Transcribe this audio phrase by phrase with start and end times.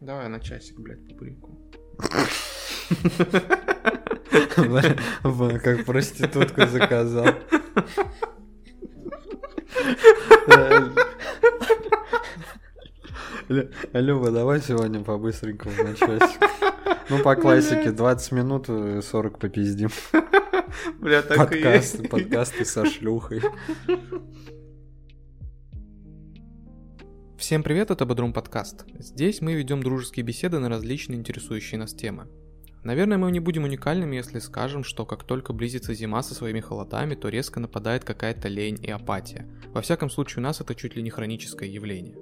[0.00, 1.58] Давай на часик, блядь, публику.
[5.62, 7.26] Как проститутку заказал.
[13.92, 16.40] Люба, давай сегодня по-быстренькому на часик.
[17.08, 18.66] Ну, по классике, 20 минут,
[19.04, 19.90] 40 попиздим.
[21.00, 23.42] Бля, так Подкасты, подкасты со шлюхой.
[27.48, 28.84] Всем привет, это Бодрум подкаст.
[28.98, 32.26] Здесь мы ведем дружеские беседы на различные интересующие нас темы.
[32.84, 37.14] Наверное, мы не будем уникальными, если скажем, что как только близится зима со своими холодами,
[37.14, 39.48] то резко нападает какая-то лень и апатия.
[39.68, 42.18] Во всяком случае, у нас это чуть ли не хроническое явление.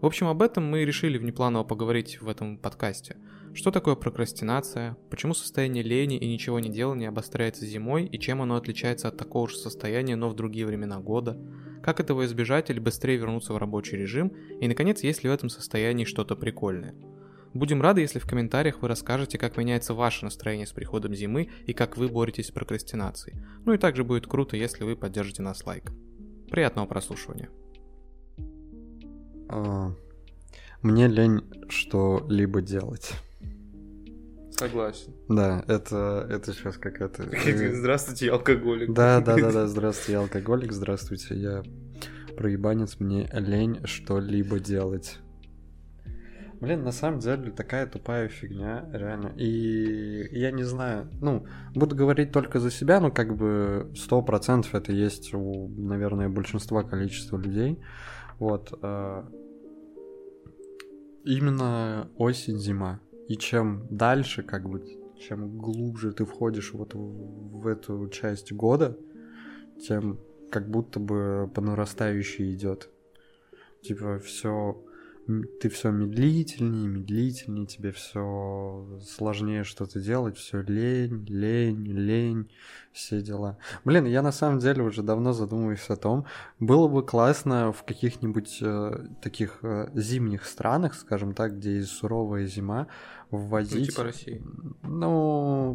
[0.00, 3.18] В общем, об этом мы решили внепланово поговорить в этом подкасте.
[3.54, 8.56] Что такое прокрастинация, почему состояние лени и ничего не делания обостряется зимой и чем оно
[8.56, 11.40] отличается от такого же состояния, но в другие времена года,
[11.86, 15.48] как этого избежать или быстрее вернуться в рабочий режим, и, наконец, есть ли в этом
[15.48, 16.96] состоянии что-то прикольное.
[17.54, 21.72] Будем рады, если в комментариях вы расскажете, как меняется ваше настроение с приходом зимы и
[21.72, 23.38] как вы боретесь с прокрастинацией.
[23.64, 25.94] Ну и также будет круто, если вы поддержите нас лайком.
[26.50, 27.50] Приятного прослушивания.
[29.48, 29.94] А,
[30.82, 33.12] Мне лень что-либо делать.
[34.58, 35.12] Согласен.
[35.28, 37.24] Да, это, это сейчас как это...
[37.74, 38.92] Здравствуйте, я алкоголик.
[38.92, 41.62] Да, да, да, да, здравствуйте, я алкоголик, здравствуйте, я
[42.36, 45.18] проебанец, мне лень что-либо делать.
[46.60, 49.34] Блин, на самом деле такая тупая фигня, реально.
[49.36, 54.74] И я не знаю, ну, буду говорить только за себя, но как бы сто процентов
[54.74, 57.78] это есть у, наверное, большинства количества людей.
[58.38, 58.72] Вот.
[58.80, 59.22] э,
[61.24, 63.00] Именно осень-зима.
[63.28, 64.84] И чем дальше, как бы,
[65.18, 68.96] чем глубже ты входишь вот в, в эту часть года,
[69.86, 72.90] тем как будто бы по нарастающей идет.
[73.82, 74.82] Типа все
[75.60, 82.50] ты все медлительнее, медлительнее, тебе все сложнее что-то делать, все лень, лень, лень,
[82.92, 83.58] все дела.
[83.84, 86.26] Блин, я на самом деле уже давно задумываюсь о том,
[86.60, 92.46] было бы классно в каких-нибудь э, таких э, зимних странах, скажем так, где есть суровая
[92.46, 92.86] зима,
[93.30, 93.80] вводить...
[93.80, 94.42] Ну, типа России.
[94.82, 95.74] Ну,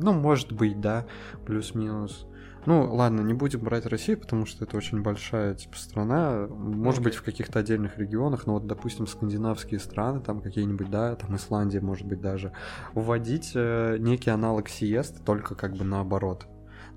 [0.00, 1.06] ну, может быть, да,
[1.46, 2.26] плюс-минус.
[2.66, 6.46] Ну, ладно, не будем брать Россию, потому что это очень большая, типа, страна.
[6.48, 7.10] Может Окей.
[7.10, 11.80] быть, в каких-то отдельных регионах, но вот, допустим, скандинавские страны, там какие-нибудь, да, там Исландия,
[11.80, 12.52] может быть, даже,
[12.94, 16.46] вводить э, некий аналог сиесты, только как бы наоборот.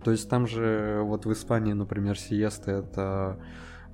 [0.03, 3.39] То есть там же, вот в Испании, например, сиеста это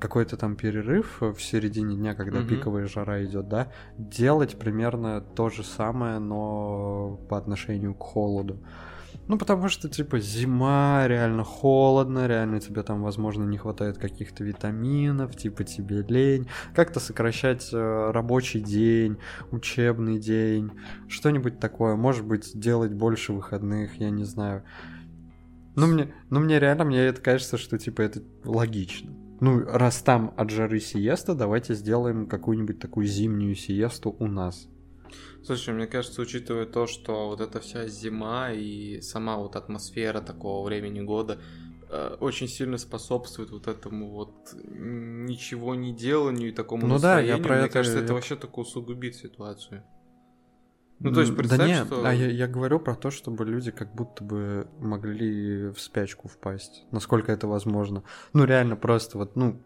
[0.03, 2.47] какой-то там перерыв в середине дня, когда Мгм.
[2.49, 8.57] пиковая жара идет, да, делать примерно то же самое, но по отношению к холоду.
[9.29, 15.37] Ну, потому что, типа, зима, реально холодно, реально тебе там, возможно, не хватает каких-то витаминов,
[15.37, 16.47] типа, тебе лень.
[16.75, 19.17] Как-то сокращать э, рабочий день,
[19.51, 20.71] учебный день,
[21.07, 21.95] что-нибудь такое.
[21.95, 24.63] Может быть, делать больше выходных, я не знаю.
[25.75, 29.11] Ну, мне, ну, мне реально, мне это кажется, что, типа, это логично.
[29.43, 34.69] Ну, раз там от жары сиеста, давайте сделаем какую-нибудь такую зимнюю сиесту у нас.
[35.43, 40.65] Слушай, мне кажется, учитывая то, что вот эта вся зима и сама вот атмосфера такого
[40.65, 41.39] времени года
[41.89, 47.37] э, очень сильно способствует вот этому вот ничего не деланию и такому Ну да, я
[47.37, 47.43] настроению.
[47.43, 49.83] про Мне это- кажется, это вообще только усугубит ситуацию.
[51.03, 52.05] Ну, то есть, представь, да нет, что...
[52.05, 56.85] а я, я говорю про то, чтобы люди как будто бы могли в спячку впасть,
[56.91, 58.03] насколько это возможно.
[58.31, 59.61] Ну, реально просто вот, ну,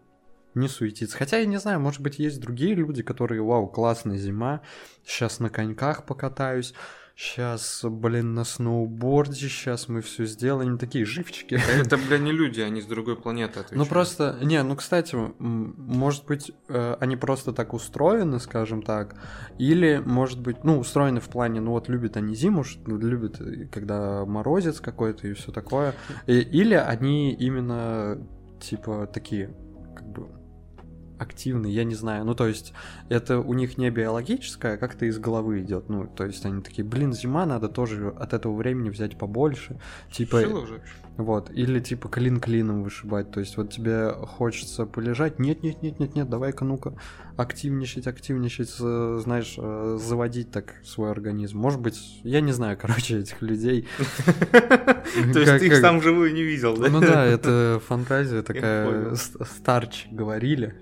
[0.54, 1.16] не суетиться.
[1.16, 4.62] Хотя, я не знаю, может быть, есть другие люди, которые, вау, классная зима,
[5.04, 6.74] сейчас на коньках покатаюсь,
[7.18, 11.60] сейчас, блин, на сноуборде, сейчас мы все сделаем, такие живчики.
[11.80, 13.76] Это, бля, не люди, они с другой планеты отвечают.
[13.76, 19.16] Ну просто, не, ну кстати, может быть, э, они просто так устроены, скажем так,
[19.58, 23.66] или, может быть, ну, устроены в плане, ну вот любят они зиму, ну, любят, э,
[23.66, 25.96] когда морозец какой-то и все такое,
[26.26, 28.24] или они именно,
[28.60, 29.52] типа, такие,
[29.96, 30.28] как бы,
[31.18, 32.72] активные, я не знаю, ну то есть
[33.08, 36.84] это у них не биологическое, а как-то из головы идет, ну то есть они такие,
[36.84, 39.80] блин, зима, надо тоже от этого времени взять побольше,
[40.10, 40.42] типа,
[41.18, 43.32] вот, или типа клин клином вышибать.
[43.32, 45.40] То есть вот тебе хочется полежать.
[45.40, 46.94] Нет, нет, нет, нет, нет, давай-ка ну-ка
[47.36, 51.58] активничать, активничать, знаешь, э, заводить так свой организм.
[51.58, 53.88] Может быть, я не знаю, короче, этих людей.
[55.32, 56.88] То есть ты их сам живую не видел, да?
[56.88, 59.14] Ну да, это фантазия такая.
[59.16, 60.76] Старч говорили,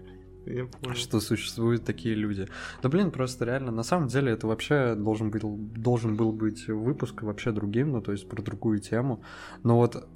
[0.47, 0.95] Я понял.
[0.95, 2.49] что существуют такие люди.
[2.83, 7.23] Да блин, просто реально, на самом деле это вообще должен был, должен был быть выпуск
[7.23, 9.23] вообще другим, ну то есть про другую тему.
[9.63, 10.09] Но вот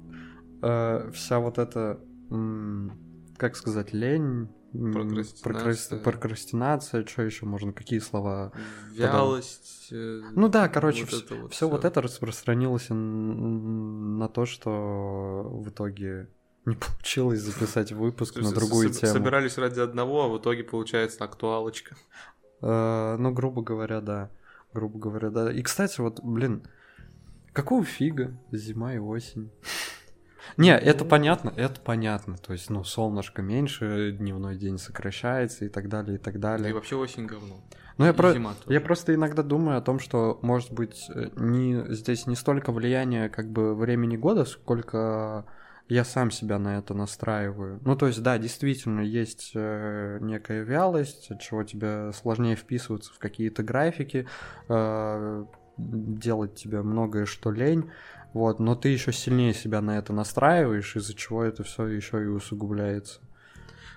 [0.61, 1.99] э, вся вот эта,
[3.37, 8.53] как сказать, лень, прокрастинация, прокрастинация что еще можно, какие слова?
[8.93, 9.89] Вялость.
[9.91, 15.67] Э, ну да, короче, вот все, вот, все вот это распространилось на то, что в
[15.69, 16.29] итоге
[16.65, 19.13] не получилось записать выпуск на другую тему.
[19.13, 21.95] Собирались ради одного, а в итоге получается актуалочка.
[22.61, 24.29] Э, ну, грубо говоря, да.
[24.73, 25.51] Грубо говоря, да.
[25.51, 26.67] И, кстати, вот, блин,
[27.53, 29.51] какого фига зима и осень?
[30.57, 32.37] Не, это понятно, это понятно.
[32.37, 36.69] То есть, ну, солнышко меньше, дневной день сокращается и так далее, и так далее.
[36.69, 37.63] И вообще осень говно.
[37.97, 38.33] Ну, я, про...
[38.67, 41.93] я просто иногда думаю о том, что, может быть, э, не...
[41.93, 45.45] здесь не столько влияние как бы времени года, сколько
[45.93, 47.81] я сам себя на это настраиваю.
[47.83, 53.19] Ну, то есть, да, действительно, есть э, некая вялость, от чего тебе сложнее вписываться в
[53.19, 54.25] какие-то графики,
[54.69, 55.45] э,
[55.77, 57.91] делать тебе многое, что лень.
[58.31, 62.27] Вот, но ты еще сильнее себя на это настраиваешь, из-за чего это все еще и
[62.27, 63.19] усугубляется.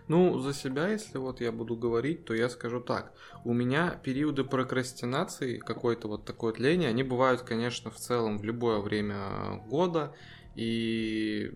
[0.09, 3.13] Ну, за себя, если вот я буду говорить, то я скажу так.
[3.45, 8.45] У меня периоды прокрастинации, какой-то вот такой вот лени, они бывают, конечно, в целом в
[8.45, 10.13] любое время года.
[10.55, 11.51] И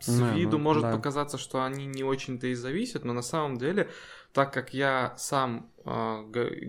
[0.00, 0.92] с да, виду ну, может да.
[0.92, 3.90] показаться, что они не очень-то и зависят, но на самом деле,
[4.32, 6.22] так как я сам э,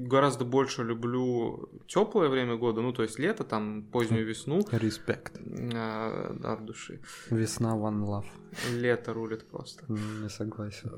[0.09, 4.65] гораздо больше люблю теплое время года, ну то есть лето, там позднюю весну.
[4.71, 5.37] Респект.
[5.37, 7.01] Э, да, от души.
[7.29, 8.25] Весна one love.
[8.71, 9.83] Лето рулит просто.
[9.87, 10.91] Не согласен.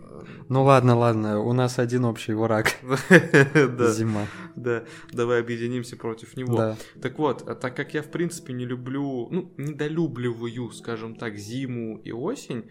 [0.49, 2.67] Ну ладно, ладно, у нас один общий враг.
[3.09, 4.27] Зима.
[4.55, 6.75] Да, давай объединимся против него.
[7.01, 11.97] Так вот, а так как я в принципе не люблю, ну, недолюбливаю, скажем так, зиму
[11.97, 12.69] и осень,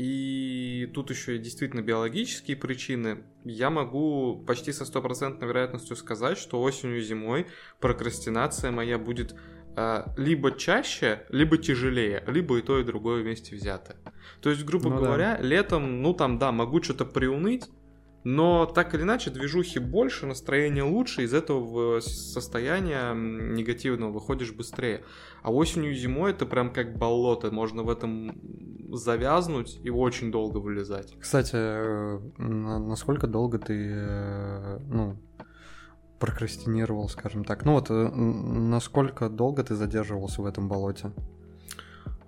[0.00, 3.22] и тут еще действительно биологические причины.
[3.44, 7.48] Я могу почти со стопроцентной вероятностью сказать, что осенью и зимой
[7.80, 9.34] прокрастинация моя будет
[9.76, 13.96] э, либо чаще, либо тяжелее, либо и то, и другое вместе взято.
[14.40, 15.46] То есть, грубо ну, говоря, да.
[15.46, 17.68] летом, ну там, да, могу что-то приуныть,
[18.24, 25.04] но так или иначе движухи больше, настроение лучше, из этого состояния негативного выходишь быстрее.
[25.42, 28.38] А осенью и зимой это прям как болото, можно в этом
[28.92, 31.16] завязнуть и очень долго вылезать.
[31.18, 35.16] Кстати, э, насколько долго ты, э, ну,
[36.18, 37.64] прокрастинировал, скажем так?
[37.64, 41.12] Ну вот, э, насколько долго ты задерживался в этом болоте?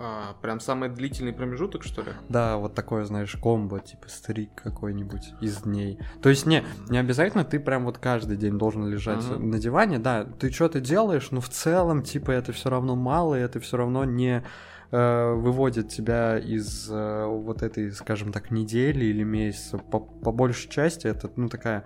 [0.04, 2.08] А, прям самый длительный промежуток, что ли?
[2.28, 6.00] Да, вот такое, знаешь, комбо, типа стрик какой-нибудь из дней.
[6.20, 9.38] То есть не, не обязательно ты прям вот каждый день должен лежать uh-huh.
[9.38, 13.43] на диване, да, ты что-то делаешь, но в целом, типа, это все равно мало, и
[13.43, 14.43] это все равно не
[14.90, 19.78] э, выводит тебя из э, вот этой, скажем так, недели или месяца.
[19.78, 21.84] По, по большей части это, ну, такая...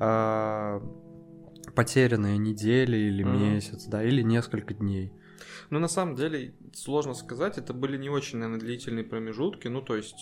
[0.00, 0.80] Э,
[1.76, 3.38] потерянная неделя или uh-huh.
[3.38, 5.12] месяц, да, или несколько дней.
[5.70, 9.96] Ну, на самом деле, сложно сказать, это были не очень, наверное, длительные промежутки, ну, то
[9.96, 10.16] есть,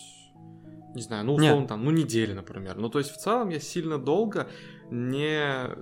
[0.95, 1.69] не знаю, ну, условно, Нет.
[1.69, 2.77] там, ну, недели, например.
[2.77, 4.47] Ну, то есть, в целом, я сильно долго
[4.91, 5.75] не э,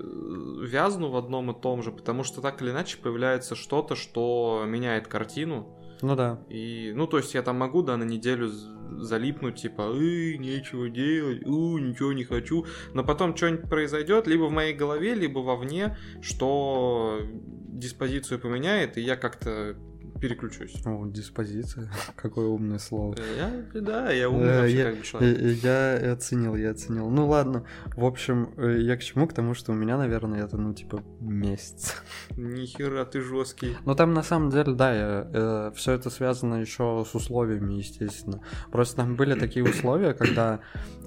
[0.65, 5.07] вязну в одном и том же, потому что так или иначе появляется что-то, что меняет
[5.07, 5.77] картину.
[6.01, 6.41] Ну да.
[6.49, 8.51] И, ну, то есть я там могу, да, на неделю
[8.99, 12.65] залипнуть, типа, эй, нечего делать, у, ничего не хочу.
[12.93, 19.15] Но потом что-нибудь произойдет, либо в моей голове, либо вовне, что диспозицию поменяет, и я
[19.15, 19.77] как-то
[20.23, 20.81] переключусь.
[20.85, 21.91] О, диспозиция.
[22.15, 23.13] Какое умное слово.
[23.37, 25.63] Я, да, я умный э, вообще как бы человек.
[25.63, 27.09] Я, я оценил, я оценил.
[27.09, 27.65] Ну ладно,
[27.97, 29.27] в общем, э, я к чему?
[29.27, 32.01] К тому, что у меня, наверное, это, ну, типа, месяц.
[32.37, 33.75] Нихера, ты жесткий.
[33.83, 38.41] Ну там на самом деле, да, я, э, все это связано еще с условиями, естественно.
[38.71, 40.61] Просто там были такие условия, когда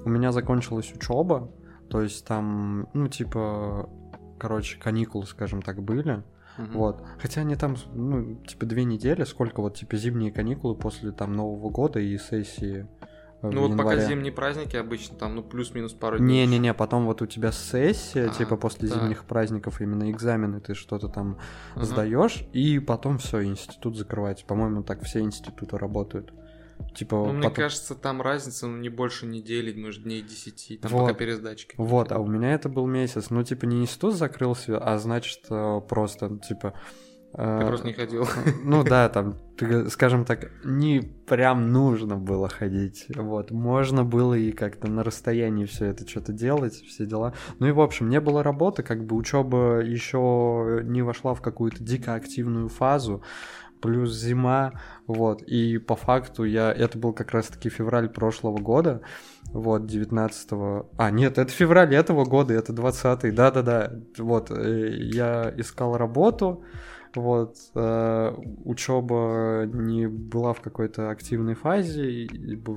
[0.05, 1.51] у меня закончилась учеба,
[1.89, 3.89] то есть там, ну, типа,
[4.37, 6.23] короче, каникулы, скажем так, были.
[6.57, 6.77] Угу.
[6.77, 7.03] Вот.
[7.19, 11.69] Хотя они там, ну, типа две недели, сколько вот, типа зимние каникулы после там Нового
[11.69, 12.87] года и сессии.
[13.43, 13.97] Ну вот январе.
[13.97, 16.47] пока зимние праздники обычно там, ну плюс-минус пару дней.
[16.47, 18.95] Не-не-не, потом вот у тебя сессия, а, типа после да.
[18.95, 21.37] зимних праздников именно экзамены, ты что-то там
[21.75, 21.85] угу.
[21.85, 24.43] сдаешь, и потом все, институт закрывается.
[24.45, 26.33] По-моему, так все институты работают.
[26.95, 27.37] Типа, ну, потом...
[27.37, 31.01] мне кажется, там разница ну, не больше недели, может, дней 10, там вот.
[31.01, 31.75] пока пересдачки.
[31.77, 33.29] Вот, а у меня это был месяц.
[33.29, 36.73] Ну, типа, не институт закрылся, а значит, э, просто, типа...
[37.33, 38.27] Э, ты просто не ходил.
[38.63, 39.35] Ну да, там,
[39.89, 43.05] скажем так, не прям нужно было ходить.
[43.15, 47.33] Вот, можно было и как-то на расстоянии все это что-то делать, все дела.
[47.59, 51.83] Ну и в общем, не было работы, как бы учеба еще не вошла в какую-то
[51.83, 53.23] дико активную фазу
[53.81, 54.73] плюс зима,
[55.07, 59.01] вот, и по факту я, это был как раз-таки февраль прошлого года,
[59.51, 60.85] вот, 19 -го...
[60.97, 66.63] а, нет, это февраль этого года, это 20-й, да-да-да, вот, э, я искал работу,
[67.15, 68.33] вот, э,
[68.65, 72.27] учеба не была в какой-то активной фазе,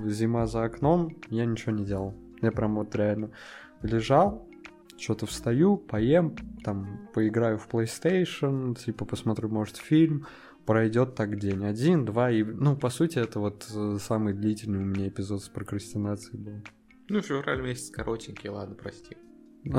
[0.07, 2.14] зима за окном, я ничего не делал.
[2.40, 3.30] Я прям вот реально
[3.83, 4.47] лежал,
[4.97, 10.26] что-то встаю, поем, там, поиграю в PlayStation, типа, посмотрю, может, фильм,
[10.70, 11.64] пройдет так день.
[11.64, 15.48] Один, два, и, ну, по сути, это вот э, самый длительный у меня эпизод с
[15.48, 16.62] прокрастинацией был.
[17.08, 19.16] Ну, февраль месяц коротенький, ладно, прости.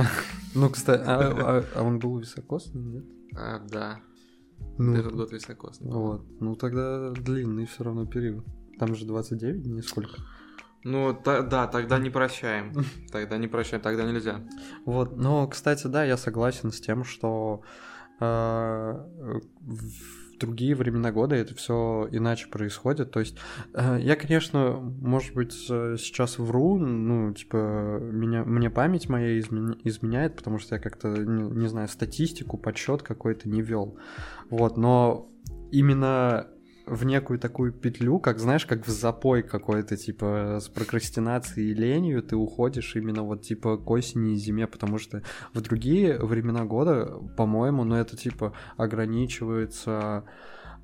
[0.53, 3.05] Ну, кстати, а, а, а он был високосный, нет?
[3.37, 4.01] А, да.
[4.77, 5.89] Ну, Этот год високосный.
[5.93, 6.25] вот.
[6.41, 8.45] Ну, тогда длинный все равно период.
[8.77, 10.17] Там же 29 дней сколько?
[10.83, 12.73] Ну, та- да, тогда не прощаем.
[13.13, 14.41] Тогда не прощаем, тогда нельзя.
[14.85, 17.61] Вот, но, кстати, да, я согласен с тем, что
[18.19, 19.05] э,
[20.41, 23.11] другие времена года это все иначе происходит.
[23.11, 23.37] То есть
[23.73, 30.35] э, я, конечно, может быть, сейчас вру, ну, типа, меня, мне память моя измен- изменяет,
[30.35, 33.97] потому что я как-то, не, не знаю, статистику, подсчет какой-то не вел.
[34.49, 35.31] Вот, но
[35.71, 36.47] именно
[36.85, 42.21] в некую такую петлю, как, знаешь, как в запой какой-то, типа, с прокрастинацией и ленью
[42.23, 45.21] ты уходишь именно вот, типа, к осени и зиме, потому что
[45.53, 47.05] в другие времена года,
[47.37, 50.25] по-моему, ну, это, типа, ограничивается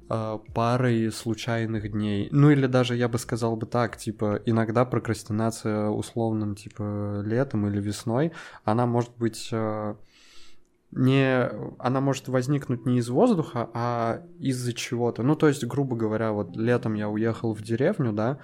[0.09, 2.29] э, парой случайных дней.
[2.31, 7.81] Ну, или даже, я бы сказал бы так, типа, иногда прокрастинация условным, типа, летом или
[7.81, 8.31] весной,
[8.63, 9.49] она может быть...
[9.51, 9.95] э,
[10.91, 15.21] не, она может возникнуть не из воздуха, а из-за чего-то.
[15.23, 18.39] Ну, то есть, грубо говоря, вот летом я уехал в деревню, да,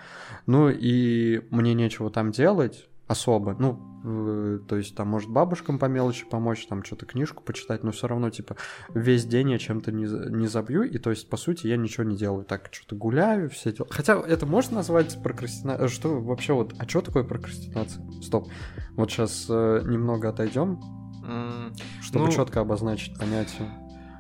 [0.45, 5.85] ну и мне нечего там делать особо, ну, э, то есть там может бабушкам по
[5.85, 8.55] мелочи помочь, там что-то книжку почитать, но все равно, типа,
[8.93, 12.15] весь день я чем-то не, не забью, и то есть, по сути, я ничего не
[12.15, 13.87] делаю, так, что-то гуляю, все дела.
[13.91, 15.89] Хотя это можно назвать прокрастинацией?
[15.89, 18.03] Что вообще вот, а что такое прокрастинация?
[18.21, 18.49] Стоп,
[18.95, 20.79] вот сейчас немного отойдем,
[22.01, 23.71] чтобы Ну, четко обозначить понятие.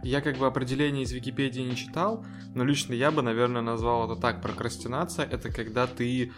[0.03, 4.19] Я как бы определение из Википедии не читал, но лично я бы, наверное, назвал это
[4.19, 4.41] так.
[4.41, 6.33] Прокрастинация— это когда ты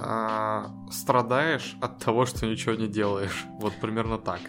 [0.00, 3.44] а, страдаешь от того, что ничего не делаешь.
[3.60, 4.40] Вот примерно так.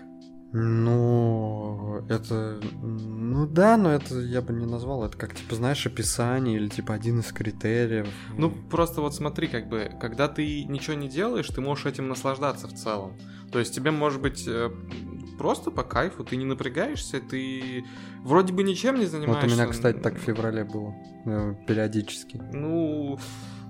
[0.57, 2.59] Ну, это...
[2.81, 5.03] Ну да, но это я бы не назвал.
[5.05, 8.07] Это как, типа, знаешь, описание или, типа, один из критериев.
[8.38, 12.67] Ну, просто вот смотри, как бы, когда ты ничего не делаешь, ты можешь этим наслаждаться
[12.67, 13.13] в целом.
[13.51, 14.69] То есть тебе может быть э,
[15.38, 17.85] просто по кайфу, ты не напрягаешься, ты
[18.24, 19.47] вроде бы ничем не Вот занимаешься.
[19.47, 20.95] у меня, кстати, так в феврале было.
[21.25, 22.41] э, Периодически.
[22.53, 23.19] Ну,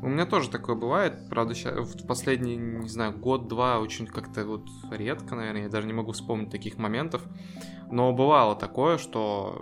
[0.06, 4.68] у меня тоже такое бывает, правда, ща- в последний, не знаю, год-два очень как-то вот
[4.92, 7.24] редко, наверное, я даже не могу вспомнить таких моментов,
[7.92, 9.62] но бывало такое, что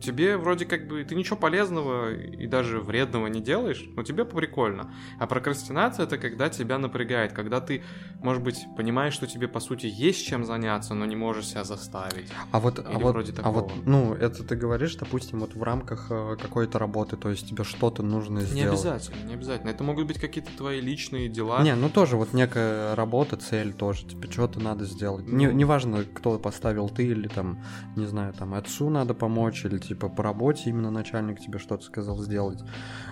[0.00, 4.92] тебе вроде как бы ты ничего полезного и даже вредного не делаешь, но тебе прикольно.
[5.18, 7.82] А прокрастинация это когда тебя напрягает, когда ты,
[8.22, 12.30] может быть, понимаешь, что тебе по сути есть чем заняться, но не можешь себя заставить.
[12.52, 13.82] А вот, а Или вот, вроде а вот, такого.
[13.86, 18.02] ну, это ты говоришь, допустим, вот в рамках э, какой-то работы, то есть тебе что-то
[18.02, 18.68] нужно Не сделать.
[18.80, 19.70] обязательно, не обязательно.
[19.70, 21.62] Это могут быть какие-то твои личные дела.
[21.62, 25.26] Не, ну тоже вот некая работа, цель тоже, тебе что-то надо сделать.
[25.26, 25.52] Не, Ну.
[25.52, 27.62] неважно, кто поставил ты или там,
[27.96, 32.16] не знаю, там отцу надо помочь, или типа по работе именно начальник тебе что-то сказал
[32.18, 32.62] сделать.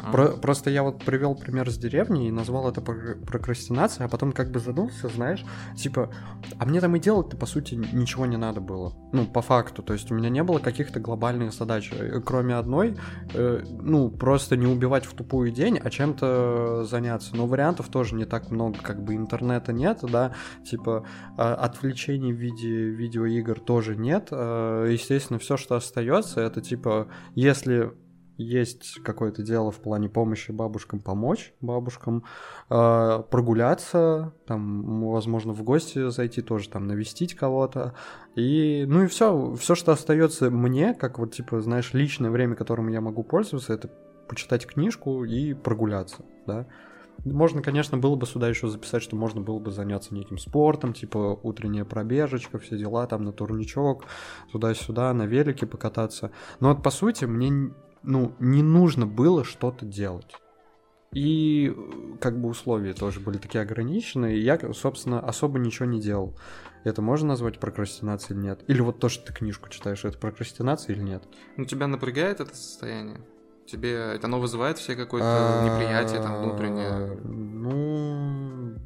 [0.05, 0.13] А.
[0.13, 4.31] Про- просто я вот привел пример с деревни и назвал это прок- прокрастинацией, а потом
[4.31, 5.45] как бы задумался, знаешь,
[5.77, 6.11] типа,
[6.57, 8.93] а мне там и делать-то по сути ничего не надо было.
[9.13, 12.97] Ну, по факту, то есть у меня не было каких-то глобальных задач, э, кроме одной,
[13.35, 17.35] э, ну, просто не убивать в тупую день, а чем-то заняться.
[17.35, 20.33] Но вариантов тоже не так много, как бы интернета нет, да,
[20.65, 21.05] типа
[21.37, 24.29] а, отвлечений в виде видеоигр тоже нет.
[24.31, 27.93] А, Естественно, все, что остается, это типа, если
[28.39, 32.25] есть какое-то дело в плане помощи бабушкам, помочь бабушкам,
[32.71, 37.95] э, прогуляться, там, возможно, в гости зайти тоже, там, навестить кого-то.
[38.37, 42.89] И, ну и все, все, что остается мне, как вот, типа, знаешь, личное время, которым
[42.89, 43.91] я могу пользоваться, это
[44.29, 46.67] почитать книжку и прогуляться, да.
[47.25, 51.39] Можно, конечно, было бы сюда еще записать, что можно было бы заняться неким спортом, типа
[51.43, 54.05] утренняя пробежечка, все дела, там на турничок,
[54.53, 56.31] туда-сюда, на велике покататься.
[56.61, 57.73] Но вот по сути мне,
[58.03, 60.35] ну, не нужно было что-то делать.
[61.13, 66.01] И э, как бы условия тоже были такие ограниченные, и я, собственно, особо ничего не
[66.01, 66.37] делал.
[66.85, 68.65] Это можно назвать прокрастинацией или нет?
[68.69, 71.25] Или вот то, что ты книжку читаешь, это прокрастинация или нет?
[71.57, 73.21] Ну, тебя напрягает это состояние?
[73.71, 76.89] Тебе это оно вызывает все какое-то неприятие там внутреннее?
[76.89, 78.79] А, Ну,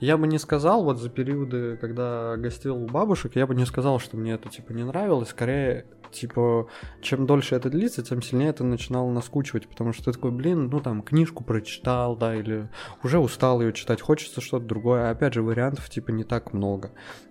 [0.00, 3.98] я бы не сказал, вот за периоды, когда гостил у бабушек, я бы не сказал,
[4.00, 5.30] что мне это, типа, не нравилось.
[5.30, 6.68] Скорее, типа,
[7.00, 10.80] чем дольше это длится, тем сильнее это начинало наскучивать, потому что ты такой, блин, ну,
[10.80, 12.68] там, книжку прочитал, да, или
[13.02, 15.08] уже устал ее читать, хочется что-то другое.
[15.08, 16.90] А опять же, вариантов, типа, не так много.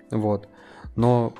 [0.10, 0.48] Вот.
[0.96, 1.34] Но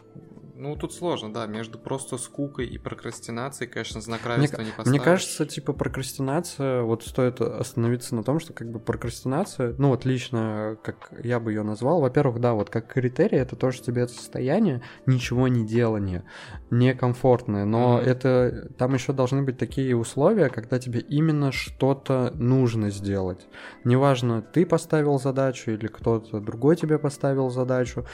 [0.62, 4.92] Ну, тут сложно, да, между просто скукой и прокрастинацией, конечно, знак равенства мне, не поставишь.
[4.92, 10.06] Мне кажется, типа, прокрастинация, вот стоит остановиться на том, что, как бы, прокрастинация, ну, вот
[10.06, 14.14] лично, как я бы ее назвал, во-первых, да, вот как критерий, это тоже тебе это
[14.14, 16.26] состояние ничего не делания,
[16.70, 18.06] некомфортное, но mm-hmm.
[18.06, 23.48] это, там еще должны быть такие условия, когда тебе именно что-то нужно сделать.
[23.84, 28.06] Неважно, ты поставил задачу или кто-то другой тебе поставил задачу,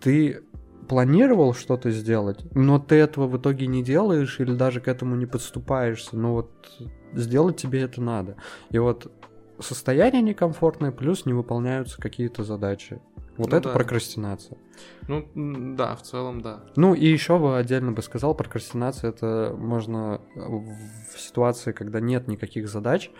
[0.00, 0.44] ты
[0.88, 5.26] планировал что-то сделать, но ты этого в итоге не делаешь или даже к этому не
[5.26, 6.50] подступаешься, ну вот
[7.12, 8.36] сделать тебе это надо.
[8.70, 9.12] И вот
[9.60, 13.00] состояние некомфортное, плюс не выполняются какие-то задачи.
[13.36, 13.74] Вот ну, это да.
[13.74, 14.58] прокрастинация.
[15.06, 15.28] Ну,
[15.76, 16.64] да, в целом, да.
[16.74, 22.68] Ну, и еще бы отдельно бы сказал, прокрастинация это можно в ситуации, когда нет никаких
[22.68, 23.12] задач,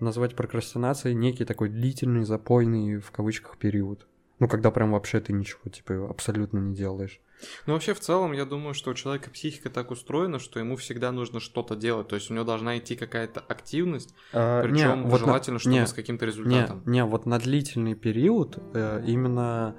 [0.00, 4.06] назвать прокрастинацией некий такой длительный, запойный, в кавычках, период.
[4.44, 7.18] Ну, когда прям вообще ты ничего, типа, абсолютно не делаешь.
[7.66, 11.12] Ну, вообще, в целом, я думаю, что у человека психика так устроена, что ему всегда
[11.12, 12.08] нужно что-то делать.
[12.08, 15.60] То есть у него должна идти какая-то активность, а, причем вот желательно, на...
[15.60, 16.82] чтобы не, с каким-то результатом.
[16.84, 19.76] Не, не, вот на длительный период э, именно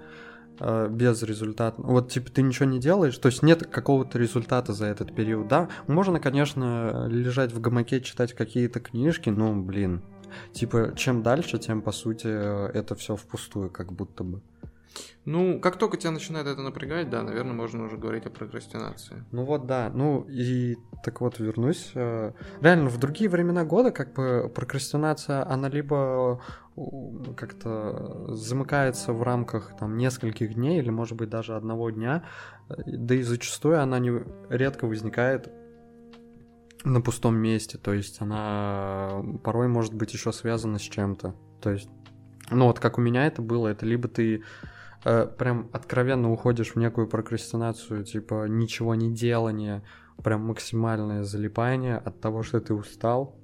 [0.60, 1.80] э, без результата.
[1.80, 5.70] Вот, типа, ты ничего не делаешь, то есть нет какого-то результата за этот период, да?
[5.86, 10.02] Можно, конечно, лежать в гамаке, читать какие-то книжки, но, блин,
[10.54, 14.42] Типа, чем дальше, тем, по сути, это все впустую, как будто бы.
[15.26, 19.24] Ну, как только тебя начинает это напрягать, да, наверное, можно уже говорить о прокрастинации.
[19.32, 19.92] Ну вот, да.
[19.94, 21.92] Ну, и так вот вернусь.
[21.96, 26.42] Э, реально, в другие времена года, как бы, прокрастинация, она либо
[27.38, 32.24] как-то замыкается в рамках там нескольких дней или, может быть, даже одного дня,
[32.70, 35.52] э, да и зачастую она не редко возникает
[36.86, 41.36] на пустом месте, то есть она порой может быть еще связана с чем-то.
[41.62, 41.90] То есть,
[42.52, 44.44] ну вот как у меня это было, это либо ты
[45.04, 49.84] э, прям откровенно уходишь в некую прокрастинацию, типа ничего не делания,
[50.24, 53.36] прям максимальное залипание от того, что ты устал,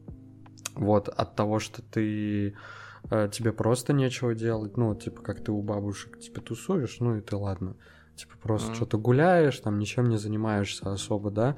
[0.75, 2.55] вот, от того, что ты
[3.10, 7.21] э, тебе просто нечего делать, ну, типа, как ты у бабушек, типа, тусуешь, ну, и
[7.21, 7.75] ты ладно,
[8.15, 8.75] типа, просто mm-hmm.
[8.75, 11.57] что-то гуляешь, там, ничем не занимаешься особо, да,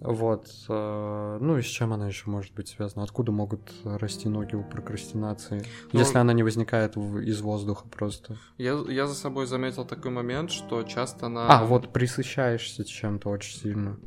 [0.00, 0.48] вот.
[0.68, 3.04] Э, ну и с чем она еще может быть связана?
[3.04, 5.64] Откуда могут расти ноги у прокрастинации?
[5.92, 8.36] Ну, если она не возникает из воздуха просто.
[8.58, 11.46] Я, я за собой заметил такой момент, что часто она...
[11.48, 13.98] А, вот присыщаешься чем-то очень сильно.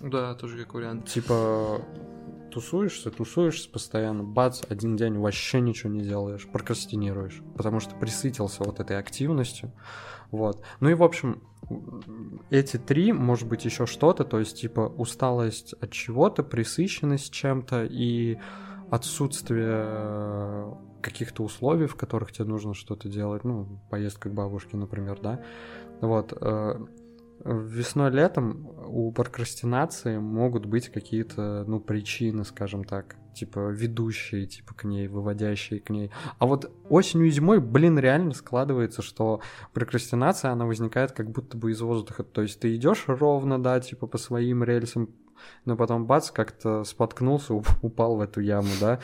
[0.00, 1.08] Да, тоже как вариант.
[1.08, 1.80] Типа
[2.54, 8.78] тусуешься, тусуешься постоянно, бац, один день вообще ничего не делаешь, прокрастинируешь, потому что присытился вот
[8.78, 9.72] этой активностью,
[10.30, 10.62] вот.
[10.78, 11.42] Ну и, в общем,
[12.50, 18.38] эти три, может быть, еще что-то, то есть, типа, усталость от чего-то, присыщенность чем-то и
[18.90, 25.44] отсутствие каких-то условий, в которых тебе нужно что-то делать, ну, поездка к бабушке, например, да,
[26.00, 26.78] вот, э,
[27.44, 35.08] весной-летом у прокрастинации могут быть какие-то, ну, причины, скажем так, типа ведущие, типа к ней,
[35.08, 36.10] выводящие к ней.
[36.38, 39.40] А вот осенью и зимой, блин, реально складывается, что
[39.72, 42.22] прокрастинация, она возникает как будто бы из воздуха.
[42.24, 45.10] То есть ты идешь ровно, да, типа по своим рельсам,
[45.64, 49.00] но потом бац, как-то споткнулся, упал в эту яму, да.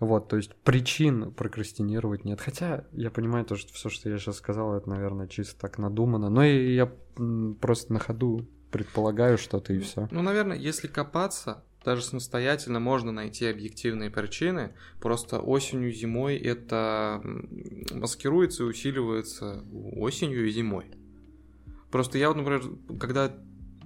[0.00, 2.40] Вот, то есть причин прокрастинировать нет.
[2.40, 6.28] Хотя я понимаю то, что все, что я сейчас сказал, это, наверное, чисто так надумано.
[6.30, 6.90] Но и я
[7.60, 10.08] просто на ходу предполагаю что-то и все.
[10.10, 14.74] Ну, наверное, если копаться, даже самостоятельно можно найти объективные причины.
[15.00, 17.20] Просто осенью, зимой это
[17.92, 19.64] маскируется и усиливается
[19.96, 20.86] осенью и зимой.
[21.90, 22.62] Просто я вот, например,
[22.98, 23.32] когда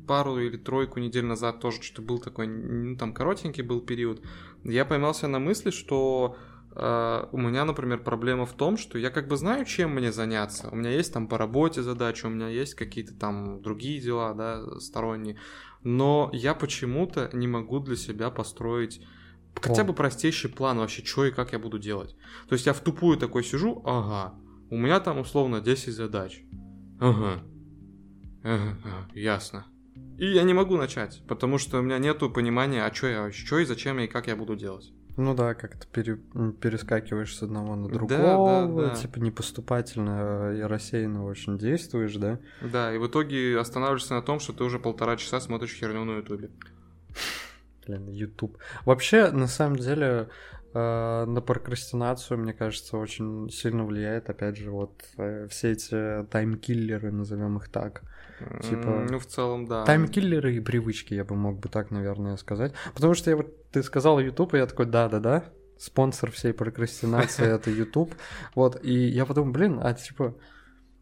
[0.06, 4.22] пару или тройку недель назад тоже что-то был такой, ну, там коротенький был период,
[4.64, 6.36] я поймался на мысли, что
[6.74, 10.70] э, у меня, например, проблема в том, что я как бы знаю, чем мне заняться.
[10.72, 14.80] У меня есть там по работе задачи, у меня есть какие-то там другие дела, да,
[14.80, 15.36] сторонние
[15.82, 19.00] но я почему-то не могу для себя построить
[19.60, 22.16] хотя бы простейший план вообще, что и как я буду делать.
[22.48, 24.34] То есть я в тупую такой сижу, ага,
[24.70, 26.42] у меня там условно 10 задач.
[27.00, 27.42] Ага.
[28.42, 29.66] Ага, ага ясно.
[30.18, 33.58] И я не могу начать, потому что у меня нету понимания, а что я, что
[33.58, 34.92] и зачем и как я буду делать.
[35.18, 36.16] Ну да, как-то пере,
[36.60, 38.94] перескакиваешь с одного на другого, да, да, да.
[38.94, 42.38] типа непоступательно и рассеянно очень действуешь, да?
[42.62, 46.18] Да, и в итоге останавливаешься на том, что ты уже полтора часа смотришь херню на
[46.18, 46.50] ютубе.
[47.84, 48.58] Блин, ютуб.
[48.84, 50.28] Вообще, на самом деле,
[50.72, 57.10] э, на прокрастинацию, мне кажется, очень сильно влияет, опять же, вот э, все эти таймкиллеры,
[57.10, 58.02] назовем их так.
[58.62, 59.06] Типа...
[59.10, 59.84] Ну, в целом, да.
[59.84, 62.72] Таймкиллеры и привычки, я бы мог бы так, наверное, сказать.
[62.94, 65.44] Потому что я вот, ты сказал YouTube, и я такой, да-да-да,
[65.78, 68.14] спонсор всей прокрастинации— это YouTube.
[68.54, 70.34] Вот, и я подумал, блин, а типа,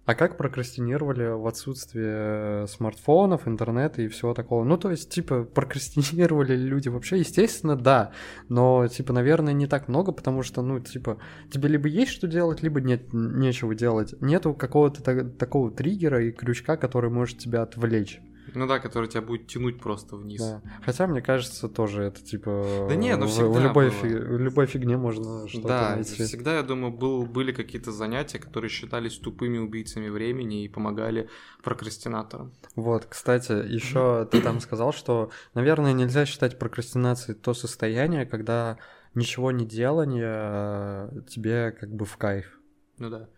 [0.07, 4.63] А как прокрастинировали в отсутствие смартфонов, интернета и всего такого?
[4.63, 7.19] Ну, то есть, типа, прокрастинировали ли люди вообще?
[7.19, 8.13] Естественно, да.
[8.49, 11.19] Но, типа, наверное, не так много, потому что, ну, типа,
[11.51, 14.15] тебе либо есть что делать, либо нет нечего делать.
[14.21, 18.21] Нету какого-то такого триггера и крючка, который может тебя отвлечь.
[18.55, 20.41] Ну да, который тебя будет тянуть просто вниз.
[20.41, 20.63] Да.
[20.85, 22.87] Хотя, мне кажется, тоже это типа...
[22.89, 24.09] Да не, ну всегда в, любой, фи...
[24.09, 26.23] в любой фигне можно что-то да, найти.
[26.23, 31.29] всегда, я думаю, был, были какие-то занятия, которые считались тупыми убийцами времени и помогали
[31.63, 32.53] прокрастинаторам.
[32.75, 38.79] Вот, кстати, еще ты там сказал, что, наверное, нельзя считать прокрастинацией то состояние, когда
[39.15, 42.59] ничего не делание тебе как бы в кайф.
[42.99, 43.29] Ну да.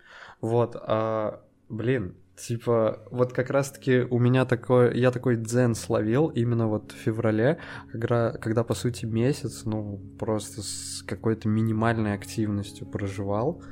[0.41, 6.69] Вот, а, блин, Типа, вот как раз-таки у меня такой, я такой дзен словил именно
[6.69, 7.59] вот в феврале,
[7.91, 13.63] когда, когда по сути месяц, ну, просто с какой-то минимальной активностью проживал,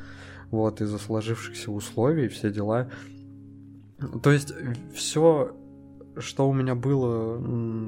[0.51, 2.91] вот, из-за сложившихся условий, все дела.
[4.23, 4.53] То есть,
[4.95, 5.57] все,
[6.19, 7.37] что у меня было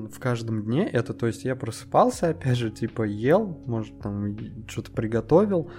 [0.09, 4.37] в каждом дне, это, то есть, я просыпался, опять же, типа, ел, может, там,
[4.69, 5.73] что-то приготовил,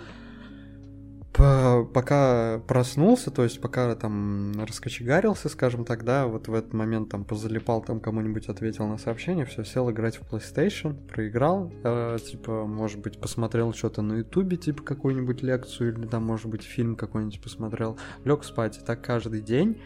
[1.33, 7.23] пока проснулся, то есть пока там раскочегарился, скажем так, да, вот в этот момент там
[7.23, 12.99] позалипал, там кому-нибудь ответил на сообщение, все, сел играть в PlayStation, проиграл, э, типа, может
[12.99, 17.97] быть, посмотрел что-то на Ютубе, типа какую-нибудь лекцию, или там, может быть, фильм какой-нибудь посмотрел,
[18.25, 19.79] лег спать, и так каждый день,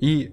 [0.00, 0.32] и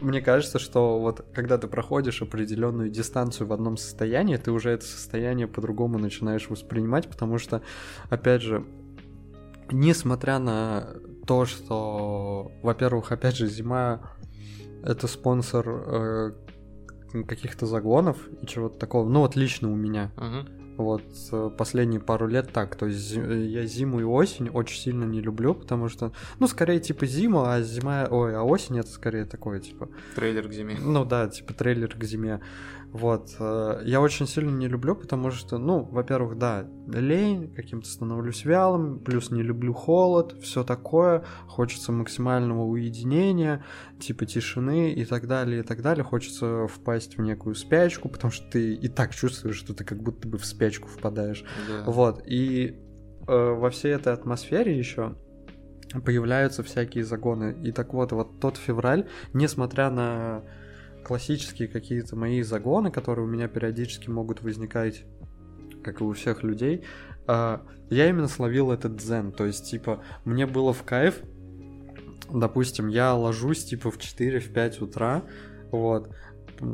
[0.00, 4.84] мне кажется, что вот когда ты проходишь определенную дистанцию в одном состоянии, ты уже это
[4.84, 7.62] состояние по-другому начинаешь воспринимать, потому что,
[8.08, 8.64] опять же,
[9.70, 10.88] несмотря на
[11.26, 14.00] то, что, во-первых, опять же, зима
[14.82, 16.32] это спонсор э,
[17.26, 19.08] каких-то загонов и чего-то такого.
[19.08, 20.12] Ну, вот лично у меня.
[20.16, 20.48] Uh-huh.
[20.78, 21.02] Вот
[21.32, 22.76] э, последние пару лет так.
[22.76, 27.04] То есть я зиму и осень очень сильно не люблю, потому что, ну, скорее типа
[27.04, 29.88] зима, а зима, ой, а осень это скорее такое, типа...
[30.14, 30.78] Трейлер к зиме.
[30.80, 32.40] Ну да, типа трейлер к зиме.
[32.92, 33.36] Вот.
[33.38, 39.00] Э, я очень сильно не люблю, потому что, ну, во-первых, да, лень, каким-то становлюсь вялым,
[39.00, 43.64] плюс не люблю холод, все такое, хочется максимального уединения,
[44.00, 46.02] типа тишины и так далее, и так далее.
[46.02, 50.26] Хочется впасть в некую спячку, потому что ты и так чувствуешь, что ты как будто
[50.26, 51.44] бы в спячку впадаешь.
[51.68, 51.90] Да.
[51.90, 52.22] Вот.
[52.26, 52.80] И
[53.26, 55.14] э, во всей этой атмосфере еще
[56.04, 57.56] появляются всякие загоны.
[57.62, 60.44] И так вот, вот тот февраль, несмотря на
[61.08, 65.04] классические какие-то мои загоны, которые у меня периодически могут возникать,
[65.82, 66.84] как и у всех людей,
[67.26, 69.32] а, я именно словил этот дзен.
[69.32, 71.22] То есть, типа, мне было в кайф,
[72.30, 75.24] допустим, я ложусь, типа, в 4-5 утра,
[75.70, 76.14] вот,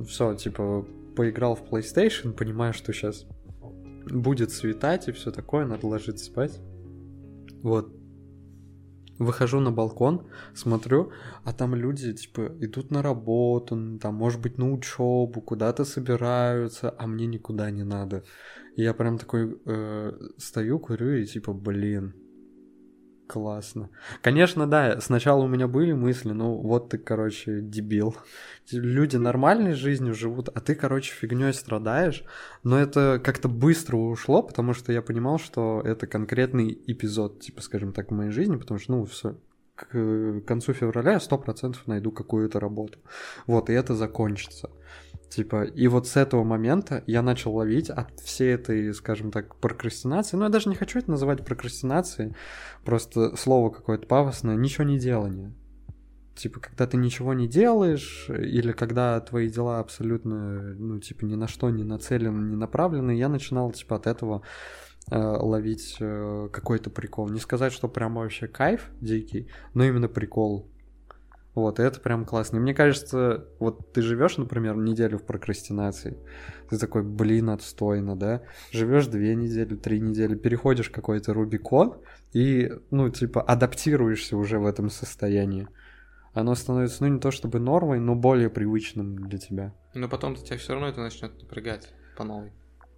[0.09, 0.85] все, типа,
[1.17, 3.27] поиграл в PlayStation, понимаю, что сейчас
[4.11, 6.59] будет светать и все такое, надо ложиться спать.
[7.63, 7.95] Вот,
[9.19, 11.13] Выхожу на балкон, смотрю,
[11.45, 17.07] а там люди, типа, идут на работу, там, может быть, на учебу, куда-то собираются, а
[17.07, 18.25] мне никуда не надо.
[18.77, 22.15] И я прям такой э, стою, курю и типа, блин,
[23.35, 23.91] Классно.
[24.23, 28.15] Конечно, да, сначала у меня были мысли, ну вот ты, короче, дебил.
[28.71, 32.23] Люди нормальной жизнью живут, а ты, короче, фигней страдаешь.
[32.63, 37.93] Но это как-то быстро ушло, потому что я понимал, что это конкретный эпизод, типа, скажем
[37.93, 39.37] так, в моей жизни, потому что, ну, все,
[39.75, 43.01] к концу февраля я сто процентов найду какую-то работу.
[43.49, 44.71] Вот, и это закончится.
[45.35, 50.37] Типа, и вот с этого момента я начал ловить от всей этой, скажем так, прокрастинации.
[50.37, 52.37] Ну, я даже не хочу это называть прокрастинацией,
[52.85, 55.53] просто слово какое-то пафосное, ничего не делание.
[56.37, 61.49] Типа, когда ты ничего не делаешь, или когда твои дела абсолютно, ну, типа, ни на
[61.49, 64.43] что не нацелены, не направлены, я начинал, типа, от этого
[65.11, 67.29] э, ловить э, какой-то прикол.
[67.29, 70.71] Не сказать, что прям вообще кайф дикий, но именно прикол
[71.55, 72.57] вот, и это прям классно.
[72.57, 76.19] И мне кажется, вот ты живешь, например, неделю в прокрастинации,
[76.69, 78.43] ты такой, блин, отстойно, да?
[78.73, 82.01] Живешь две недели, три недели, переходишь какой-то Рубикон
[82.33, 85.69] и, ну, типа, адаптируешься уже в этом состоянии.
[86.33, 89.75] Оно становится, ну, не то чтобы нормой, но более привычным для тебя.
[89.95, 92.53] Но потом тебя все равно это начнет напрягать по новой.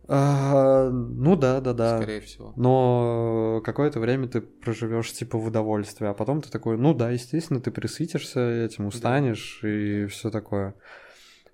[0.08, 1.96] А, ну да, да, да.
[1.98, 2.52] Скорее всего.
[2.56, 7.60] Но какое-то время ты проживешь типа в удовольствии, а потом ты такой, ну да, естественно,
[7.60, 9.68] ты присытишься этим, устанешь да.
[9.68, 10.74] и все такое.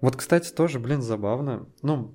[0.00, 1.66] Вот, кстати, тоже, блин, забавно.
[1.80, 2.14] Ну,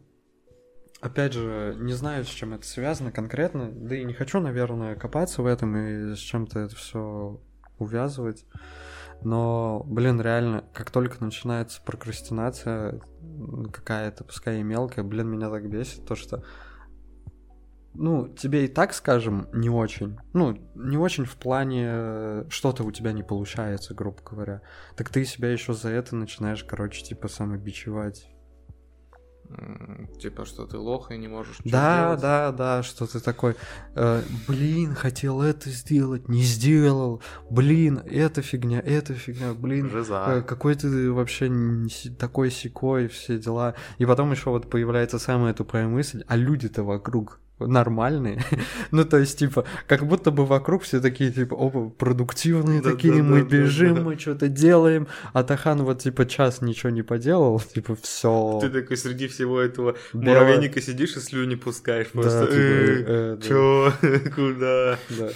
[1.02, 5.42] опять же, не знаю, с чем это связано конкретно, да и не хочу, наверное, копаться
[5.42, 7.42] в этом и с чем-то это все
[7.80, 8.46] увязывать.
[9.24, 13.02] Но, блин, реально, как только начинается прокрастинация
[13.72, 16.44] какая-то, пускай и мелкая, блин, меня так бесит то, что
[17.94, 20.18] ну, тебе и так, скажем, не очень.
[20.34, 24.62] Ну, не очень в плане э, что-то у тебя не получается, грубо говоря.
[24.96, 28.30] Так ты себя еще за это начинаешь, короче, типа самобичевать.
[30.22, 32.22] Типа, что ты лох и не можешь Да, сделать.
[32.22, 33.56] да, да, что ты такой,
[33.96, 40.26] э, блин, хотел это сделать, не сделал, блин, это фигня, это фигня, блин, Жиза.
[40.28, 41.52] э, какой ты вообще
[42.18, 43.76] такой секой, все дела.
[44.00, 48.44] И потом еще вот появляется самая тупая мысль, а люди-то вокруг нормальные.
[48.92, 53.16] ну, то есть, типа, как будто бы вокруг все такие, типа, опа, продуктивные Да, такие,
[53.16, 57.60] да, мы да, бежим, мы что-то делаем, а Тахан вот, типа, час ничего не поделал,
[57.60, 58.60] типа, все.
[58.62, 60.28] Ты такой среди всего этого Белое.
[60.40, 62.46] муравейника сидишь и слюни пускаешь просто.
[62.46, 63.48] типа, «Э, э, да.
[63.48, 63.94] Чё?
[64.36, 65.00] Куда?
[65.10, 65.30] Да.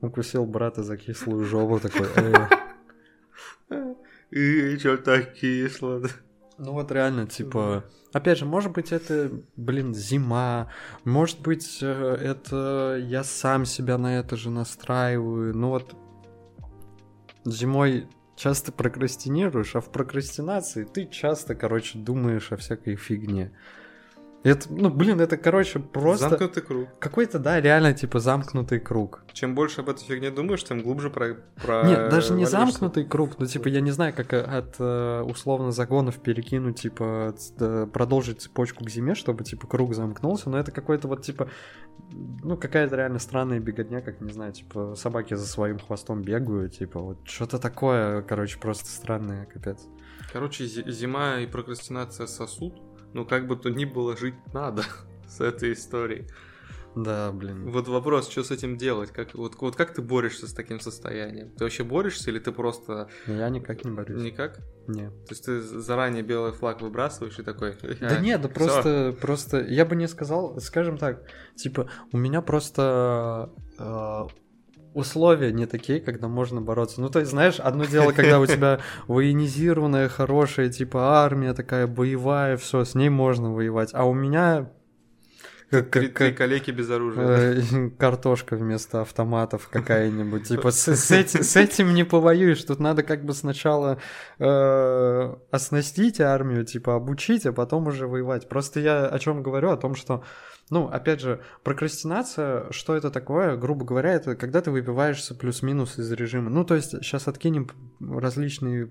[0.00, 2.06] Укусил брата за кислую жопу такой.
[3.70, 3.94] э.
[4.30, 6.02] И чё так кисло?
[6.58, 7.84] Ну вот реально, типа...
[8.12, 10.68] Опять же, может быть, это, блин, зима,
[11.04, 11.86] может быть, э,
[12.20, 15.56] это я сам себя на это же настраиваю.
[15.56, 15.94] Ну вот
[17.44, 23.52] зимой часто прокрастинируешь, а в прокрастинации ты часто, короче, думаешь о всякой фигне.
[24.42, 26.88] Это, ну, блин, это, короче, просто Замкнутый круг.
[26.98, 29.22] какой-то, да, реально, типа, замкнутый круг.
[29.34, 31.36] Чем больше об этой фигне думаешь, тем глубже про...
[31.62, 35.22] про Нет, даже не замкнутый круг, ну, типа, я не знаю, как э, от э,
[35.22, 37.34] условно загонов перекинуть, типа,
[37.92, 41.50] продолжить цепочку к зиме, чтобы, типа, круг замкнулся, но это какой-то вот, типа,
[42.42, 46.98] ну, какая-то реально странная беготня, как, не знаю, типа, собаки за своим хвостом бегают, типа,
[46.98, 49.86] вот что-то такое, короче, просто странное, капец.
[50.32, 52.80] Короче, зи- зима и прокрастинация сосуд.
[53.12, 54.84] Ну, как бы то ни было, жить надо
[55.28, 56.26] с этой историей.
[56.96, 57.70] Да, блин.
[57.70, 59.10] Вот вопрос, что с этим делать?
[59.12, 61.50] Как, вот, вот как ты борешься с таким состоянием?
[61.52, 64.20] Ты вообще борешься или ты просто Я никак не борюсь.
[64.20, 64.58] никак?
[64.88, 65.08] Не.
[65.10, 67.76] То есть ты заранее белый флаг выбрасываешь и такой...
[68.00, 68.54] Да «А, нет, да всё».
[68.54, 71.22] просто, просто, я бы не сказал, скажем так,
[71.54, 74.26] типа, у меня просто э,
[74.94, 77.00] условия не такие, когда можно бороться.
[77.00, 82.56] Ну, то есть, знаешь, одно дело, когда у тебя военизированная, хорошая, типа, армия такая боевая,
[82.56, 84.70] все, с ней можно воевать, а у меня...
[85.70, 87.62] Как, Три, как- три калеки без оружия.
[87.62, 90.48] э, картошка вместо автоматов какая-нибудь.
[90.48, 92.64] Типа с, с эти- с этим не повоюешь.
[92.64, 93.98] Тут надо как бы сначала
[94.40, 98.48] э, оснастить армию, типа обучить, а потом уже воевать.
[98.48, 99.70] Просто я о чем говорю?
[99.70, 100.24] О том, что,
[100.70, 103.56] ну, опять же, прокрастинация, что это такое?
[103.56, 106.48] Грубо говоря, это когда ты выбиваешься плюс-минус из режима.
[106.48, 108.86] Ну, то есть сейчас откинем различные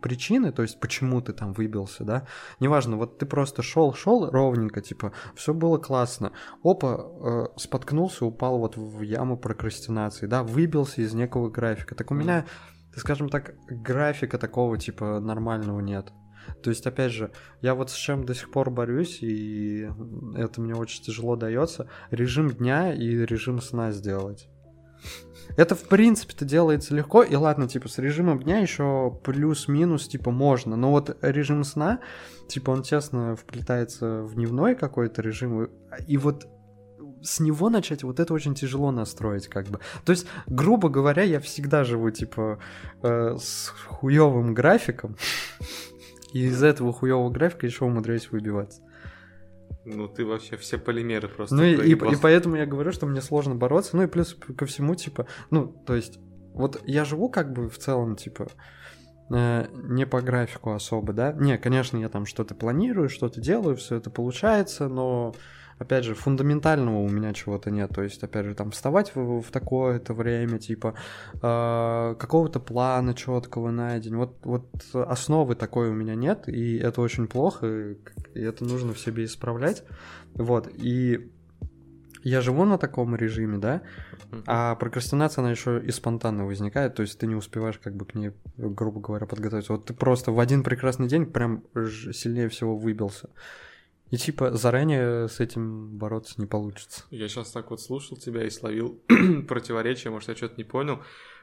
[0.00, 2.28] причины, то есть почему ты там выбился, да?
[2.60, 6.30] Неважно, вот ты просто шел, шел ровненько, типа, все было классно.
[6.62, 11.96] Опа, э, споткнулся, упал вот в яму прокрастинации, да, выбился из некого графика.
[11.96, 12.46] Так у меня,
[12.94, 16.12] скажем так, графика такого типа нормального нет.
[16.62, 17.30] То есть, опять же,
[17.60, 19.88] я вот с чем до сих пор борюсь, и
[20.36, 24.48] это мне очень тяжело дается, режим дня и режим сна сделать.
[25.56, 30.76] Это, в принципе-то, делается легко, и ладно, типа, с режимом дня еще плюс-минус, типа, можно,
[30.76, 32.00] но вот режим сна,
[32.48, 35.70] типа, он тесно вплетается в дневной какой-то режим,
[36.06, 36.46] и вот
[37.22, 39.80] с него начать, вот это очень тяжело настроить, как бы.
[40.04, 42.58] То есть, грубо говоря, я всегда живу, типа,
[43.02, 45.16] э, с хуевым графиком,
[46.36, 48.82] и из этого хуевого графика еще умудряюсь выбиваться.
[49.84, 53.20] Ну, ты вообще все полимеры просто Ну и, и, и поэтому я говорю, что мне
[53.20, 53.96] сложно бороться.
[53.96, 56.18] Ну и плюс ко всему, типа, ну, то есть,
[56.54, 58.48] вот я живу как бы в целом, типа,
[59.30, 61.32] э, не по графику особо, да.
[61.32, 65.34] Не, конечно, я там что-то планирую, что-то делаю, все это получается, но
[65.78, 67.90] опять же, фундаментального у меня чего-то нет.
[67.94, 70.94] То есть, опять же, там вставать в, в такое-то время, типа,
[71.34, 74.16] э, какого-то плана четкого на день.
[74.16, 77.96] Вот, вот основы такой у меня нет, и это очень плохо, и,
[78.34, 79.84] и это нужно в себе исправлять.
[80.34, 81.30] Вот, и
[82.26, 83.82] я живу на таком режиме, да,
[84.46, 88.16] а прокрастинация, она еще и спонтанно возникает, то есть ты не успеваешь как бы к
[88.16, 89.74] ней, грубо говоря, подготовиться.
[89.74, 91.62] Вот ты просто в один прекрасный день прям
[92.12, 93.30] сильнее всего выбился.
[94.10, 97.04] И типа заранее с этим бороться не получится.
[97.10, 99.00] Я сейчас так вот слушал тебя и словил
[99.48, 101.00] противоречие, может, я что-то не понял.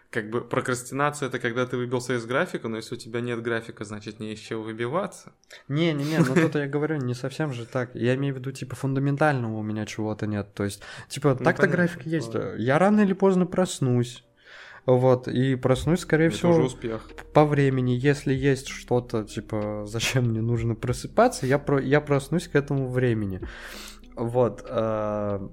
[0.10, 3.84] Как бы прокрастинация это когда ты выбился из графика, но если у тебя нет графика,
[3.84, 5.34] значит не из чего выбиваться.
[5.68, 7.96] Не-не-не, ну тут я говорю, не совсем же так.
[7.96, 10.54] Я имею в виду, типа, фундаментального у меня чего-то нет.
[10.54, 12.32] То есть, типа, Ну, так-то график есть.
[12.58, 14.24] Я рано или поздно проснусь.
[14.86, 17.10] Вот, и проснусь, скорее Это всего, успех.
[17.34, 22.56] по времени, если есть что-то, типа, зачем мне нужно просыпаться, я, про, я проснусь к
[22.56, 23.40] этому времени.
[24.16, 24.66] Вот.
[24.68, 25.50] а,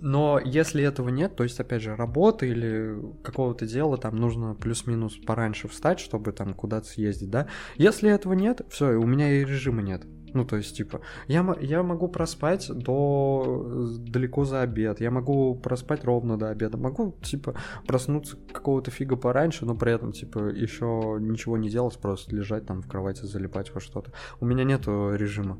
[0.00, 5.16] Но если этого нет, то есть, опять же, работы или какого-то дела, там нужно плюс-минус
[5.26, 7.46] пораньше встать, чтобы там куда-то съездить, да.
[7.76, 10.04] Если этого нет, все, у меня и режима нет.
[10.34, 13.64] Ну, то есть, типа, я, я могу проспать до
[13.98, 17.54] далеко за обед, я могу проспать ровно до обеда, могу, типа,
[17.86, 22.82] проснуться какого-то фига пораньше, но при этом, типа, еще ничего не делать, просто лежать там
[22.82, 24.12] в кровати, залипать во что-то.
[24.40, 25.58] У меня нету режима.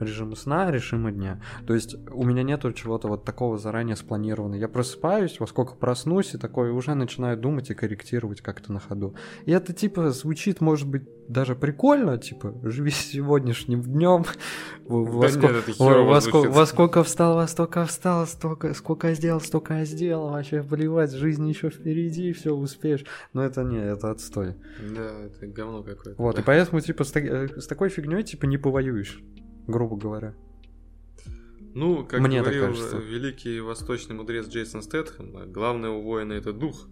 [0.00, 1.40] Режима сна, режима дня.
[1.66, 4.60] То есть у меня нету чего-то вот такого заранее спланированного.
[4.60, 9.14] Я просыпаюсь, во сколько проснусь, и такой уже начинаю думать и корректировать как-то на ходу.
[9.46, 14.24] И это, типа, звучит, может быть, даже прикольно, типа, живи сегодняшним днем.
[14.86, 16.56] Во, Да это во- сколько- звучит.
[16.56, 20.30] во сколько встал, во столько встал, столько, сколько сделал, столько сделал.
[20.30, 23.04] Вообще, плевать, жизнь еще впереди, все успеешь.
[23.32, 24.54] Но это не, это отстой.
[24.94, 26.22] Да, это говно какое-то.
[26.22, 26.42] Вот, да.
[26.42, 29.20] и поэтому, типа, с, э, с такой фигней, типа, не повоюешь,
[29.66, 30.34] грубо говоря.
[31.74, 36.88] Ну, как Мне говорил великий восточный мудрец Джейсон Стэтхэм, главное у воина это дух.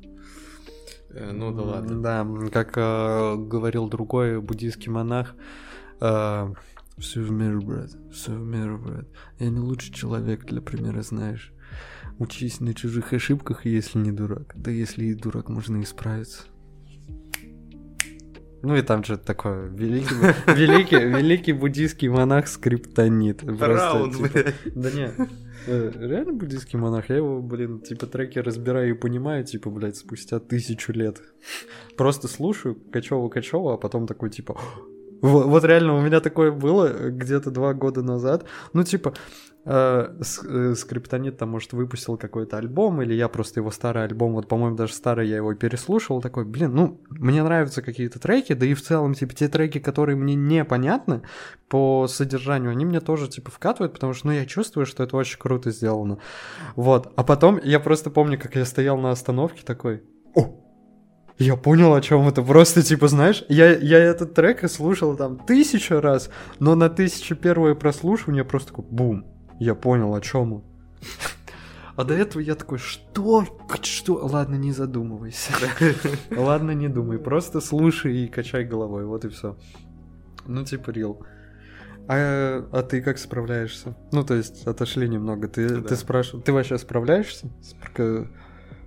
[1.08, 2.02] Э, Ну да ладно.
[2.02, 5.36] Да, как э, говорил другой буддийский монах,
[6.00, 6.52] э,
[6.98, 9.06] все в меру, брат, все в меру, брат.
[9.38, 11.52] Я не лучший человек, для примера знаешь.
[12.18, 14.52] Учись на чужих ошибках, если не дурак.
[14.54, 16.44] Да если и дурак, можно исправиться.
[18.64, 19.68] Ну и там что-то такое.
[19.68, 20.14] Великий,
[20.46, 23.42] великий, великий буддийский монах скриптонит.
[23.44, 24.54] Раунд, типа, блядь.
[24.64, 25.10] да не,
[25.66, 30.40] э, реально буддийский монах, я его, блин, типа треки разбираю и понимаю, типа, блядь, спустя
[30.40, 31.20] тысячу лет.
[31.98, 34.58] Просто слушаю Качева-Качева, а потом такой, типа,
[35.24, 38.44] вот, вот реально у меня такое было э, где-то два года назад.
[38.74, 39.14] Ну, типа,
[39.64, 44.48] э, э, Скриптонит там, может, выпустил какой-то альбом, или я просто его старый альбом, вот,
[44.48, 48.74] по-моему, даже старый я его переслушивал, такой, блин, ну, мне нравятся какие-то треки, да и
[48.74, 51.22] в целом, типа, те треки, которые мне непонятны
[51.68, 55.38] по содержанию, они мне тоже, типа, вкатывают, потому что, ну, я чувствую, что это очень
[55.38, 56.18] круто сделано.
[56.76, 60.02] Вот, а потом я просто помню, как я стоял на остановке такой,
[61.38, 62.42] я понял, о чем это.
[62.42, 67.34] Просто, типа, знаешь, я, я этот трек и слушал там тысячу раз, но на тысячу
[67.36, 69.26] первое прослушивание просто такой бум.
[69.58, 70.64] Я понял, о чем он.
[71.96, 73.44] А до этого я такой, что?
[73.82, 74.14] Что?
[74.26, 75.52] Ладно, не задумывайся.
[76.30, 79.56] Ладно, не думай, просто слушай и качай головой, вот и все.
[80.46, 81.24] Ну, типа, рил.
[82.08, 83.96] А, а ты как справляешься?
[84.12, 85.46] Ну, то есть, отошли немного.
[85.48, 85.88] Ты, Да.
[85.88, 87.48] ты спрашивал, ты вообще справляешься?
[87.62, 88.26] с прока-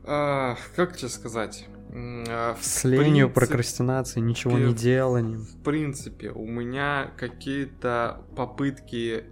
[0.05, 1.65] А, Как тебе сказать?
[1.97, 5.41] А, в С ленью, принципе- прокрастинацией, ничего не деланием.
[5.41, 9.25] В принципе, у меня какие-то попытки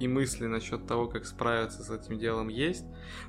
[0.00, 2.84] и мысли насчет того, как справиться с этим делом есть,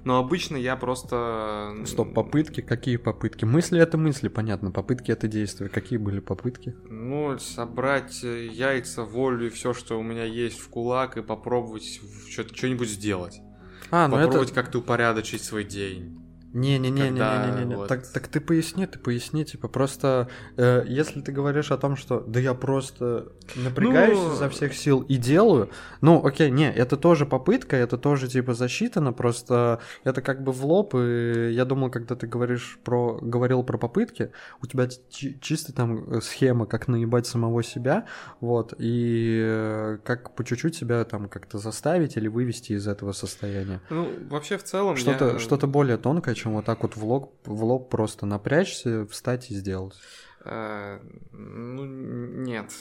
[0.06, 1.76] но обычно я просто...
[1.86, 2.62] Стоп, попытки?
[2.62, 3.44] Какие попытки?
[3.44, 4.72] Мысли это мысли, понятно.
[4.72, 5.68] Попытки это действия.
[5.68, 6.74] Какие были попытки?
[6.90, 12.00] Ну, собрать э, яйца, волю и все, что у меня есть в кулак, и попробовать
[12.30, 13.42] что-нибудь сделать.
[13.90, 14.62] А, ну попробовать это...
[14.62, 16.21] как-то упорядочить свой день.
[16.54, 17.20] Не-не-не-не-не-не.
[17.20, 21.78] Когда вот- Так, так ты поясни, ты поясни, типа, просто э, если ты говоришь о
[21.78, 25.70] том, что да я просто напрягаюсь Ну, изо всех сил и делаю,
[26.02, 30.66] ну окей, не, это тоже попытка, это тоже типа засчитано, просто это как бы в
[30.66, 35.74] лоб, и я думал, когда ты говоришь про, говорил про попытки, у тебя чи- чисто
[35.74, 38.06] там э, схема, как наебать самого себя,
[38.42, 43.80] вот, и э, как по чуть-чуть себя там как-то заставить или вывести из этого состояния.
[43.90, 47.34] Ну, вообще в целом Что-то я- что более тонкое, чем вот так вот в лоб,
[47.46, 49.96] в лоб просто напрячься, встать и сделать.
[50.44, 51.00] Э,
[51.32, 52.72] ну, нет.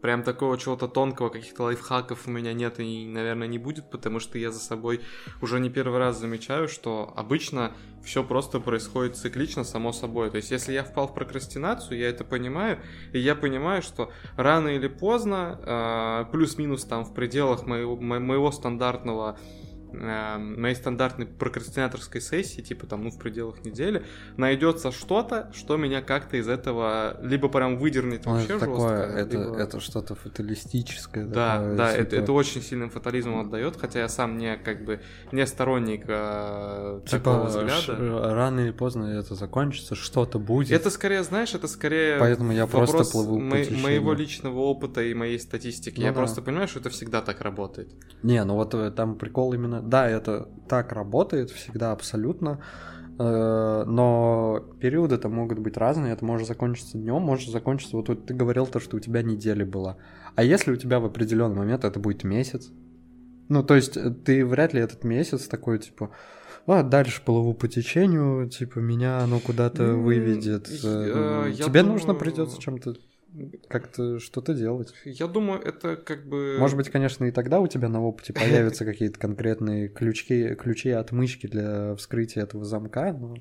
[0.00, 4.38] Прям такого чего-то тонкого, каких-то лайфхаков у меня нет и, наверное, не будет, потому что
[4.38, 5.02] я за собой
[5.42, 10.30] уже не первый раз замечаю, что обычно все просто происходит циклично, само собой.
[10.30, 12.78] То есть, если я впал в прокрастинацию, я это понимаю,
[13.12, 18.50] и я понимаю, что рано или поздно, э, плюс-минус там в пределах моего, мо- моего
[18.52, 19.38] стандартного
[19.92, 24.04] э, моей стандартной прокрастинаторской сессии, типа там, ну, в пределах недели,
[24.36, 29.18] найдется что-то, что меня как-то из этого либо прям выдернет Ну, вообще это такое, жестко,
[29.18, 31.24] это, либо- это что-то фаталистическое.
[31.26, 35.00] Да, такое, да, это, это очень сильным фатализмом отдает, хотя я сам не как бы
[35.32, 37.80] не сторонник э, такого Типа, взгляда.
[37.80, 40.70] ш- рано или поздно это закончится, что-то будет.
[40.70, 43.82] Это скорее, знаешь, это скорее Поэтому я просто плыву мо- течению.
[43.82, 45.98] моего личного опыта и моей статистики.
[46.00, 46.16] Ну я да.
[46.18, 47.88] просто понимаю, что это всегда так работает.
[48.22, 49.79] Не, ну вот э, там прикол именно...
[49.82, 52.60] Да, это так работает всегда абсолютно,
[53.18, 56.12] э, но периоды-то могут быть разные.
[56.12, 57.96] Это может закончиться днем, может закончиться...
[57.96, 59.96] Вот, вот ты говорил то, что у тебя неделя была.
[60.36, 62.70] А если у тебя в определенный момент это будет месяц?
[63.48, 66.10] Ну, то есть э, ты вряд ли этот месяц такой, типа...
[66.66, 70.68] А дальше плыву по течению, типа, меня оно куда-то М, выведет.
[70.68, 72.94] э, Э, я Тебе думаю, нужно придется чем-то
[73.68, 74.92] как-то что-то делать.
[75.04, 76.56] Я думаю, это как бы...
[76.58, 80.92] Может быть, конечно, и тогда у тебя на опыте появятся какие-то конкретные ключи, ключи и
[80.92, 83.36] отмычки для вскрытия этого замка, но...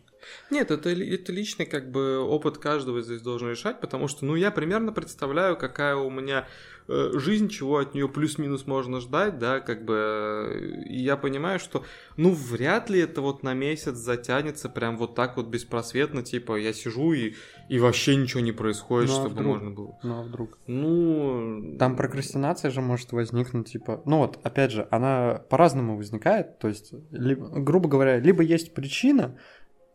[0.52, 4.52] Нет, это, это личный как бы опыт каждого здесь должен решать, потому что, ну, я
[4.52, 6.48] примерно представляю, какая у меня
[6.88, 11.60] э, жизнь, чего от нее плюс-минус можно ждать, да, как бы, э, и я понимаю,
[11.60, 11.84] что,
[12.18, 16.74] ну, вряд ли это вот на месяц затянется прям вот так вот беспросветно, типа, я
[16.74, 17.36] сижу и,
[17.70, 19.48] и вообще ничего не происходит, Ну, а чтобы вдруг?
[19.48, 20.00] можно было.
[20.04, 20.58] Ну, а вдруг?
[20.68, 21.76] Ну...
[21.78, 24.02] Там прокрастинация же может возникнуть, типа...
[24.06, 26.58] Ну вот, опять же, она по-разному возникает.
[26.60, 29.38] То есть, либо- грубо говоря, либо есть причина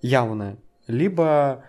[0.05, 1.65] явная, либо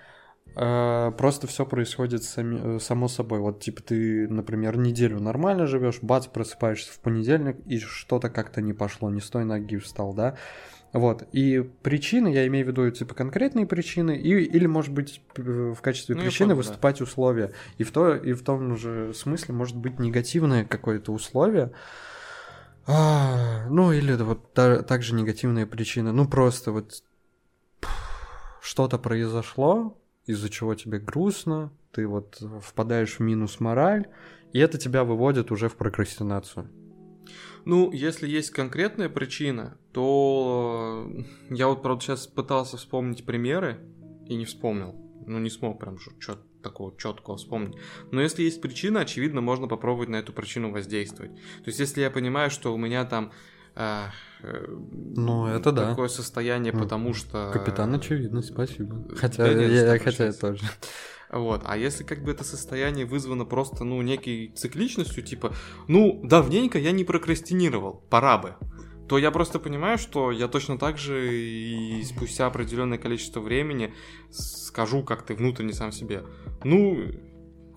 [0.58, 3.40] э, просто все происходит сами- э, само собой.
[3.40, 8.74] Вот, типа, ты, например, неделю нормально живешь, бац, просыпаешься в понедельник, и что-то как-то не
[8.74, 10.36] пошло, не с той ноги встал, да?
[10.92, 15.76] Вот, и причины, я имею в виду, типа, конкретные причины, и, или, может быть, в
[15.82, 16.68] качестве Ну, причины понял, да.
[16.70, 17.52] выступать условия.
[17.78, 21.72] И в, то, и в том же смысле может быть негативное какое-то условие,
[22.88, 26.14] А, ну, или вот та- также негативная причина.
[26.14, 27.04] Ну, просто вот
[28.66, 29.96] что-то произошло,
[30.26, 34.08] из-за чего тебе грустно, ты вот впадаешь в минус мораль,
[34.54, 36.68] и это тебя выводит уже в прокрастинацию.
[37.66, 43.80] Ну, если есть конкретная причина, то э, я вот, правда, сейчас пытался вспомнить примеры
[44.28, 44.96] и не вспомнил.
[45.28, 47.76] Ну, не смог прям что такого четкого вспомнить.
[48.12, 51.36] Но если есть причина, очевидно, можно попробовать на эту причину воздействовать.
[51.36, 53.32] То есть, если я понимаю, что у меня там
[53.76, 54.08] э,
[54.42, 55.90] Ну, это да.
[55.90, 57.52] такое состояние, Ну, потому что...
[57.54, 59.06] Капитан очевидность, спасибо.
[59.16, 60.62] Хотя, Да нет, я, хотя я тоже.
[61.32, 65.54] Вот, а если как бы это состояние вызвано просто, ну, некой цикличностью, типа,
[65.88, 68.56] ну, давненько я не прокрастинировал, пора бы,
[69.10, 73.94] то я просто понимаю, что я точно так же и спустя определенное количество времени
[74.32, 76.24] скажу как-то внутренне сам себе,
[76.64, 77.12] ну,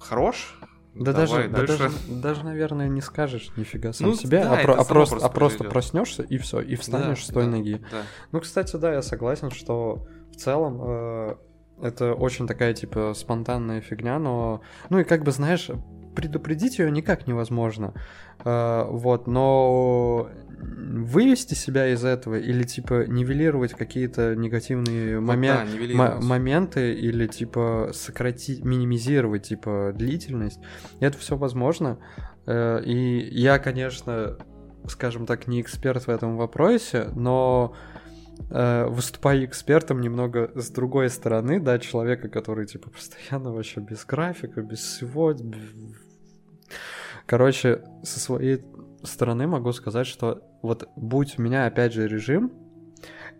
[0.01, 0.59] хорош,
[0.99, 4.63] Да давай даже, да даже, даже, наверное, не скажешь нифига сам Ну, себе, да, а,
[4.63, 7.51] про- а просто, просто а просто проснешься и все, и встанешь Да, с той да,
[7.51, 7.81] ноги.
[7.91, 8.03] да.
[8.33, 11.37] Ну, кстати, да, я согласен, что в целом э,
[11.83, 14.61] это очень такая, типа, спонтанная фигня, но...
[14.91, 15.71] Ну и как бы, знаешь,
[16.19, 17.95] предупредить ее никак невозможно.
[18.45, 20.29] Э, вот, но
[20.61, 26.25] вывести себя из этого или, типа, нивелировать какие-то негативные Вот момен- да, мо- нивелировать.
[26.25, 30.59] моменты или, типа, сократить, минимизировать, типа, длительность,
[30.99, 31.99] это все возможно.
[32.47, 34.37] Э, и я, конечно,
[34.89, 37.77] скажем так, не эксперт в этом вопросе, но
[38.51, 44.63] э, выступаю экспертом немного с другой стороны, да, человека, который, типа, постоянно вообще без графика,
[44.63, 45.35] без всего.
[47.29, 48.65] Короче, со своей
[49.03, 52.51] стороны могу сказать, что вот будь у меня, опять же, режим,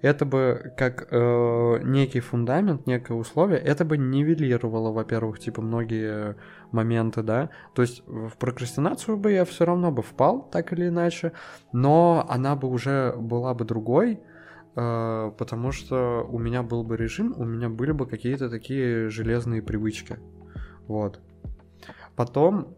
[0.03, 6.37] это бы как э, некий фундамент, некое условие, это бы нивелировало, во-первых, типа многие
[6.71, 7.49] моменты, да.
[7.75, 11.33] То есть в прокрастинацию бы я все равно бы впал, так или иначе,
[11.73, 14.21] но она бы уже была бы другой,
[14.77, 19.63] э, потому что у меня был бы режим, у меня были бы какие-то такие железные
[19.63, 20.19] привычки.
[20.89, 21.21] Вот.
[22.17, 22.75] Потом,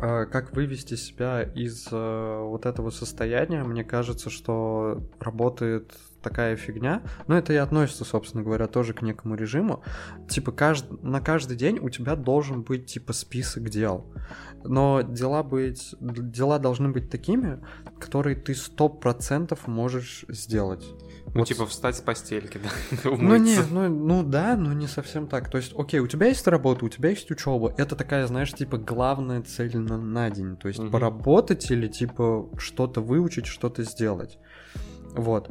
[0.00, 5.92] как вывести себя из э, вот этого состояния, мне кажется, что работает
[6.22, 9.82] такая фигня, но это и относится, собственно говоря, тоже к некому режиму.
[10.28, 10.86] Типа кажд...
[11.02, 14.06] на каждый день у тебя должен быть типа список дел,
[14.64, 17.60] но дела быть дела должны быть такими,
[17.98, 20.84] которые ты сто процентов можешь сделать.
[21.26, 22.70] Ну, Вот типа встать с постельки, да,
[23.10, 25.48] ну не, ну, ну да, но не совсем так.
[25.50, 27.72] То есть, окей, у тебя есть работа, у тебя есть учеба.
[27.78, 30.56] Это такая, знаешь, типа главная цель на, на день.
[30.56, 30.90] То есть Мгм.
[30.90, 34.38] поработать или типа что-то выучить, что-то сделать.
[35.14, 35.50] Вот.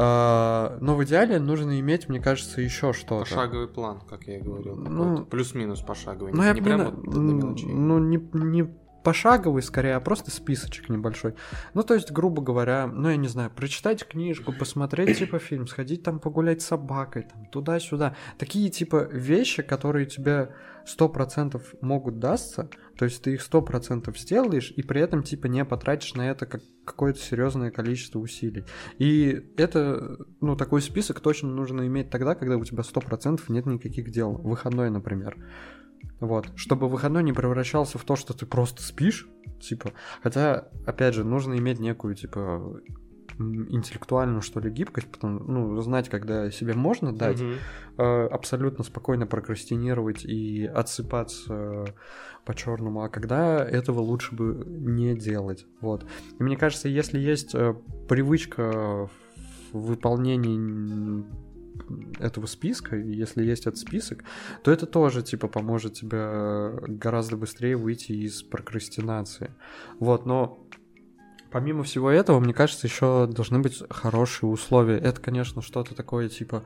[0.00, 3.24] А, но в идеале нужно иметь, мне кажется, еще что-то.
[3.24, 4.76] Пошаговый план, как я и говорил.
[4.76, 5.24] Ну.
[5.24, 6.32] Плюс-минус пошаговый.
[6.32, 7.72] Ну, не я не прям вот на- мелочей.
[7.72, 8.70] ну, не, не
[9.02, 11.34] пошаговый, скорее, а просто списочек небольшой.
[11.74, 16.02] Ну, то есть, грубо говоря, ну, я не знаю, прочитать книжку, посмотреть, типа, фильм, сходить
[16.02, 18.16] там погулять с собакой, там, туда-сюда.
[18.38, 20.54] Такие, типа, вещи, которые тебе
[20.86, 25.46] сто процентов могут дастся, то есть ты их сто процентов сделаешь, и при этом, типа,
[25.46, 28.64] не потратишь на это как какое-то серьезное количество усилий.
[28.98, 33.66] И это, ну, такой список точно нужно иметь тогда, когда у тебя сто процентов нет
[33.66, 34.32] никаких дел.
[34.32, 35.36] Выходной, например.
[36.20, 36.50] Вот.
[36.56, 39.28] Чтобы выходной не превращался в то, что ты просто спишь,
[39.60, 39.92] типа.
[40.22, 42.80] Хотя, опять же, нужно иметь некую, типа,
[43.38, 47.54] интеллектуальную, что ли, гибкость, потому, ну, знать, когда себе можно дать, Мгм.
[47.98, 51.84] э, абсолютно спокойно прокрастинировать и отсыпаться
[52.44, 55.66] по черному, а когда этого лучше бы не делать.
[55.80, 56.04] Вот.
[56.38, 57.74] И мне кажется, если есть э,
[58.08, 59.08] привычка
[59.72, 61.24] в выполнении
[62.18, 64.24] этого списка, и если есть этот список,
[64.62, 69.52] то это тоже, типа, поможет тебе гораздо быстрее выйти из прокрастинации.
[69.98, 70.66] Вот, но
[71.50, 74.98] помимо всего этого, мне кажется, еще должны быть хорошие условия.
[74.98, 76.64] Это, конечно, что-то такое, типа,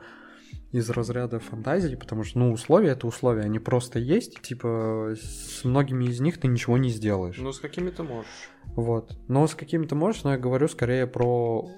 [0.71, 6.05] из разряда фантазии, потому что, ну, условия это условия, они просто есть, типа, с многими
[6.05, 7.37] из них ты ничего не сделаешь.
[7.37, 8.49] Ну, с какими-то можешь.
[8.75, 9.17] Вот.
[9.27, 11.69] Но с какими-то можешь, но я говорю скорее про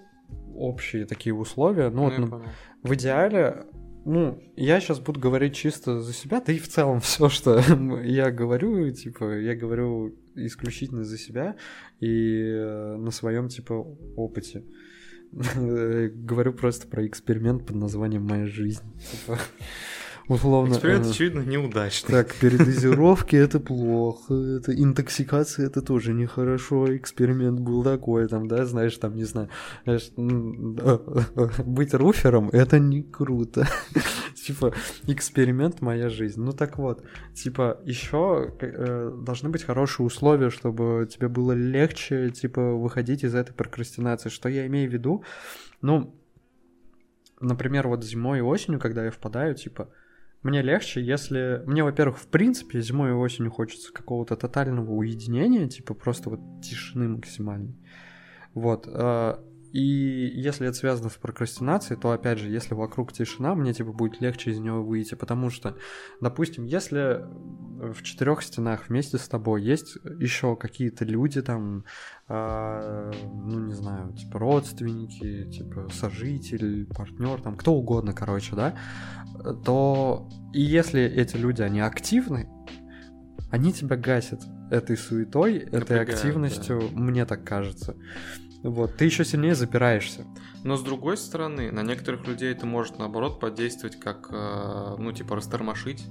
[0.55, 1.89] общие такие условия.
[1.89, 2.43] Ну, Ну, вот, ну,
[2.83, 3.65] в идеале,
[4.05, 7.59] ну, я сейчас буду говорить чисто за себя, да и в целом все, что
[8.03, 11.55] я говорю, типа, я говорю исключительно за себя
[11.99, 13.73] и э, на своем, типа,
[14.15, 14.63] опыте.
[15.31, 18.83] Говорю просто про эксперимент под названием «Моя жизнь».
[19.11, 19.37] Типа,
[20.27, 20.73] условно...
[20.73, 22.11] Эксперимент, э, очевидно, неудачный.
[22.11, 28.97] так, передозировки это плохо, это интоксикация это тоже нехорошо, эксперимент был такой, там, да, знаешь,
[28.97, 29.49] там, не знаю,
[29.83, 30.11] знаешь,
[31.65, 33.67] быть руфером это не круто.
[34.35, 34.73] Типа,
[35.07, 36.39] эксперимент моя жизнь.
[36.39, 37.03] Ну так вот,
[37.33, 38.53] типа, еще
[39.23, 44.29] должны быть хорошие условия, чтобы тебе было легче, типа, выходить из этой прокрастинации.
[44.29, 45.23] Что я имею в виду?
[45.81, 46.15] Ну,
[47.39, 49.89] например, вот зимой и осенью, когда я впадаю, типа,
[50.45, 51.63] мне легче, если...
[51.65, 57.09] Мне, во-первых, в принципе, зимой и осенью хочется какого-то тотального уединения, типа просто вот тишины
[57.09, 57.75] максимальной.
[58.53, 58.87] Вот.
[59.75, 63.91] Э, И если это связано с прокрастинацией, то, опять же, если вокруг тишина, мне, типа,
[63.91, 65.75] будет легче из него выйти, потому что,
[66.21, 67.25] допустим, если
[67.77, 71.83] в четырех стенах вместе с тобой есть еще какие-то люди там,
[72.27, 78.75] а, ну, не знаю, типа родственники, типа сожитель, партнер, там, кто угодно, короче, да,
[79.65, 82.49] то и если эти люди, они активны,
[83.51, 87.95] они тебя гасят этой суетой, этой Напрягают, активностью, мне так кажется.
[88.63, 90.25] Вот, ты еще сильнее запираешься.
[90.63, 95.35] Но с другой стороны, на некоторых людей это может наоборот подействовать как, э, ну, типа,
[95.35, 96.03] растормошить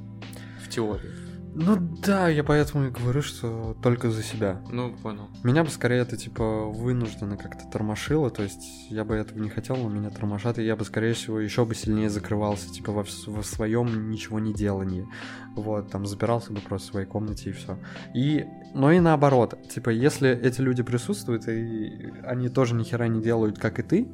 [0.64, 1.23] в теории.
[1.56, 4.60] Ну да, я поэтому и говорю, что только за себя.
[4.72, 5.28] Ну, понял.
[5.44, 9.76] Меня бы скорее это типа вынужденно как-то тормошило, то есть я бы этого не хотел,
[9.76, 13.42] но меня тормошат, и я бы, скорее всего, еще бы сильнее закрывался, типа во, во
[13.44, 15.06] своем ничего не делании.
[15.54, 17.78] Вот, там запирался бы просто в своей комнате и все.
[18.14, 18.44] И,
[18.74, 23.60] но и наоборот, типа, если эти люди присутствуют, и они тоже ни хера не делают,
[23.60, 24.08] как и ты,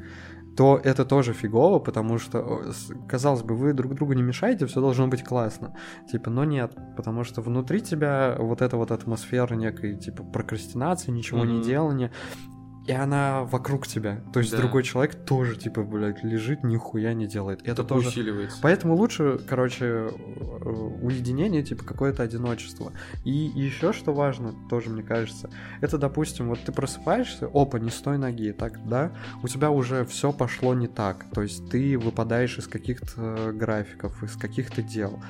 [0.57, 2.63] то это тоже фигово, потому что,
[3.09, 5.75] казалось бы, вы друг другу не мешаете, все должно быть классно.
[6.11, 11.45] Типа, но нет, потому что внутри тебя вот эта вот атмосфера некой, типа, прокрастинации, ничего
[11.45, 11.63] не Мгм.
[11.63, 12.13] делания,
[12.91, 14.21] и она вокруг тебя.
[14.33, 14.59] То есть Да.
[14.59, 17.61] другой человек тоже, типа, блядь, лежит, нихуя не делает.
[17.63, 18.09] Это Только тоже...
[18.09, 18.59] усиливается.
[18.61, 20.11] Поэтому лучше, короче, э,
[21.01, 22.93] уединение, типа какое-то одиночество.
[23.25, 28.01] И еще что важно, тоже мне кажется, это, допустим, вот ты просыпаешься, опа, не с
[28.01, 29.13] той ноги, так, да,
[29.45, 34.35] у тебя уже все пошло не так, то есть ты выпадаешь из каких-то графиков, из
[34.35, 35.23] каких-то дел.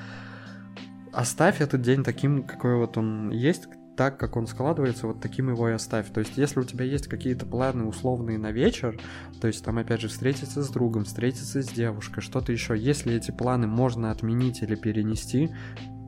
[1.13, 3.67] Оставь этот день таким, какой вот он есть,
[4.01, 6.11] так, как он складывается, вот таким его и оставь.
[6.11, 8.99] То есть, если у тебя есть какие-то планы условные на вечер,
[9.39, 13.29] то есть там, опять же, встретиться с другом, встретиться с девушкой, что-то еще, если эти
[13.29, 15.51] планы можно отменить или перенести,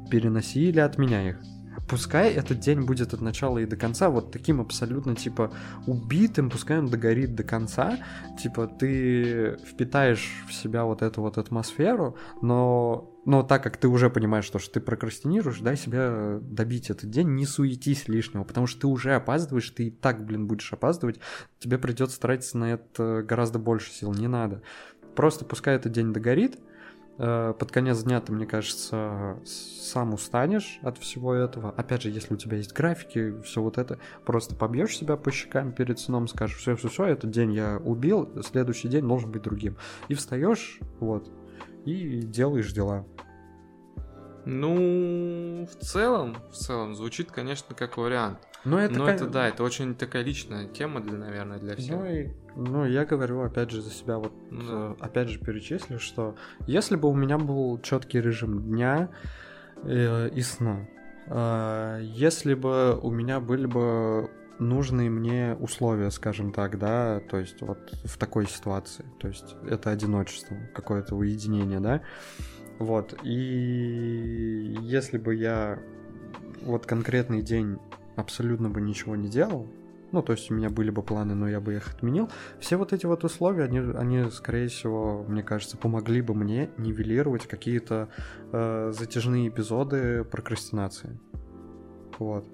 [0.10, 1.42] переноси или отменяй их.
[1.88, 5.52] Пускай этот день будет от начала и до конца вот таким абсолютно, типа,
[5.86, 7.98] убитым, пускай он догорит до конца,
[8.40, 14.10] типа, ты впитаешь в себя вот эту вот атмосферу, но, но так как ты уже
[14.10, 18.82] понимаешь, что, что ты прокрастинируешь, дай себе добить этот день, не суетись лишнего, потому что
[18.82, 21.20] ты уже опаздываешь, ты и так, блин, будешь опаздывать,
[21.60, 24.62] тебе придется тратиться на это гораздо больше сил, не надо.
[25.16, 26.58] Просто пускай этот день догорит,
[27.18, 31.72] под конец дня ты, мне кажется, сам устанешь от всего этого.
[31.72, 35.72] Опять же, если у тебя есть графики, все вот это, просто побьешь себя по щекам
[35.72, 39.78] перед сном, скажешь, все, все, все, этот день я убил, следующий день должен быть другим.
[40.08, 41.30] И встаешь, вот,
[41.86, 43.06] и делаешь дела.
[44.46, 48.40] Ну, в целом, в целом, звучит, конечно, как вариант.
[48.66, 51.98] Но это, Но кон- это, да, это очень такая личная тема, для, наверное, для всех.
[52.00, 56.00] Ну, и, ну, я говорю, опять же, за себя вот, Ну э, опять же, перечислю,
[56.00, 56.36] что
[56.66, 59.10] если бы у меня был четкий режим дня
[59.84, 60.88] э, и сна,
[61.28, 67.62] э, если бы у меня были бы нужные мне условия, скажем так, да, то есть
[67.62, 72.02] вот в такой ситуации, то есть это одиночество, какое-то уединение, да,
[72.80, 75.80] вот, и если бы я
[76.62, 77.78] вот конкретный день
[78.16, 79.68] абсолютно бы ничего не делал,
[80.14, 82.30] ну, то есть у меня были бы планы, но я бы их отменил.
[82.60, 87.48] Все вот эти вот условия, они, они скорее всего, мне кажется, помогли бы мне нивелировать
[87.48, 88.10] какие-то
[88.52, 91.20] э, затяжные эпизоды прокрастинации.
[92.20, 92.46] Вот.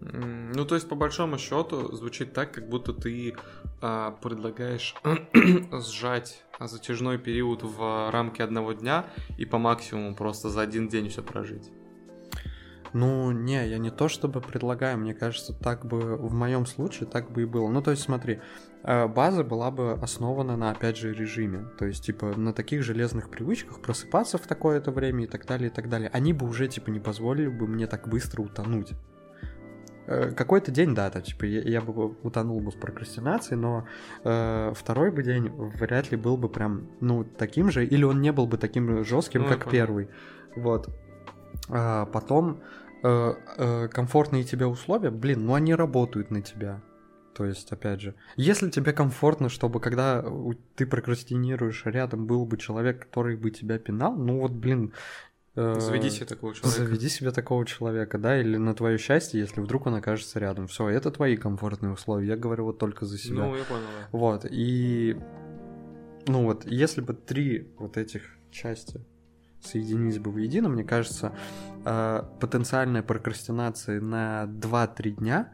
[0.00, 3.34] Ну, то есть, по большому счету, звучит так, как будто ты
[3.82, 4.94] а, предлагаешь
[5.72, 9.06] сжать затяжной период в рамки одного дня
[9.38, 11.70] и по максимуму просто за один день все прожить.
[12.94, 17.28] Ну, не, я не то чтобы предлагаю, мне кажется, так бы в моем случае так
[17.28, 17.68] бы и было.
[17.68, 18.40] Ну, то есть, смотри,
[18.84, 21.66] э, база была бы основана на, опять же, режиме.
[21.76, 25.72] То есть, типа, на таких железных привычках просыпаться в такое-то время и так далее, и
[25.72, 26.08] так далее.
[26.12, 28.92] Они бы уже, типа, не позволили бы мне так быстро утонуть.
[30.06, 33.88] Э, какой-то день, да, то, типа, я, я бы утонул бы в прокрастинации, но
[34.22, 38.30] э, второй бы день вряд ли был бы прям, ну, таким же, или он не
[38.30, 40.08] был бы таким жестким, ну, как первый.
[40.54, 40.90] Вот.
[41.68, 42.60] А потом
[43.92, 46.82] комфортные тебе условия, блин, ну они работают на тебя.
[47.34, 50.24] То есть, опять же, если тебе комфортно, чтобы когда
[50.76, 54.92] ты прокрастинируешь, рядом был бы человек, который бы тебя пинал, ну вот, блин,
[55.56, 56.84] э, Заведи себе такого человека.
[56.84, 60.68] Заведи себе такого человека, да, или на твое счастье, если вдруг он окажется рядом.
[60.68, 62.28] Все, это твои комфортные условия.
[62.28, 63.46] Я говорю вот только за себя.
[63.46, 63.82] Ну, я понял.
[64.12, 65.16] Вот, и
[66.26, 69.04] ну вот, если бы три вот этих части
[69.64, 71.32] соединились бы воедино, мне кажется,
[71.84, 75.52] э, потенциальная прокрастинация на 2-3 дня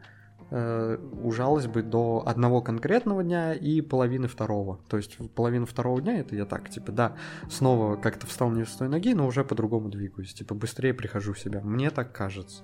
[0.49, 4.81] э, ужалась бы до одного конкретного дня и половины второго.
[4.89, 7.15] То есть половину второго дня это я так, типа, да,
[7.49, 11.39] снова как-то встал не с той ноги, но уже по-другому двигаюсь, типа, быстрее прихожу в
[11.39, 11.61] себя.
[11.61, 12.63] Мне так кажется.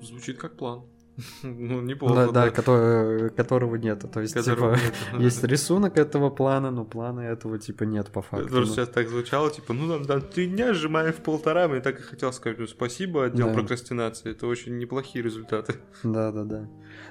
[0.00, 0.84] Звучит как план.
[1.42, 2.26] Ну, неплохо.
[2.26, 4.04] Да, да, который, которого нет.
[4.10, 5.22] То есть, которого типа, нет.
[5.22, 8.46] есть рисунок этого плана, но плана этого, типа, нет по факту.
[8.46, 11.80] Потому что сейчас так звучало, типа, ну, нам там три дня сжимаем в полтора, мне
[11.80, 13.54] так и хотел сказать, ну, спасибо, отдел да.
[13.54, 15.76] прокрастинации, это очень неплохие результаты.
[16.02, 16.68] Да, да, да.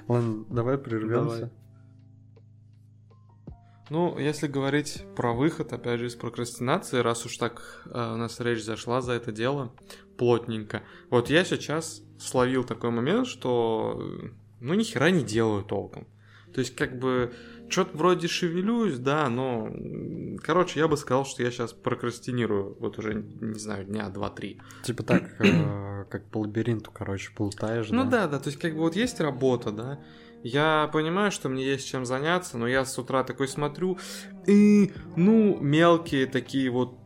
[0.08, 1.36] Ладно, давай прервемся.
[1.36, 1.50] Давай.
[3.90, 8.38] Ну, если говорить про выход, опять же, из прокрастинации, раз уж так э, у нас
[8.38, 9.72] речь зашла за это дело
[10.18, 10.82] плотненько.
[11.08, 14.02] Вот я сейчас словил такой момент, что
[14.60, 16.06] ну ни хера не делаю толком.
[16.52, 17.32] То есть как бы
[17.68, 19.70] что-то вроде шевелюсь, да, но
[20.42, 24.60] короче, я бы сказал, что я сейчас прокрастинирую вот уже, не знаю, дня два-три.
[24.82, 28.80] Типа так, э, как по лабиринту, короче, полутаешь, Ну да, да, то есть как бы
[28.80, 30.00] вот есть работа, да,
[30.42, 33.98] я понимаю, что мне есть чем заняться, но я с утра такой смотрю,
[34.46, 36.96] и, ну, мелкие такие вот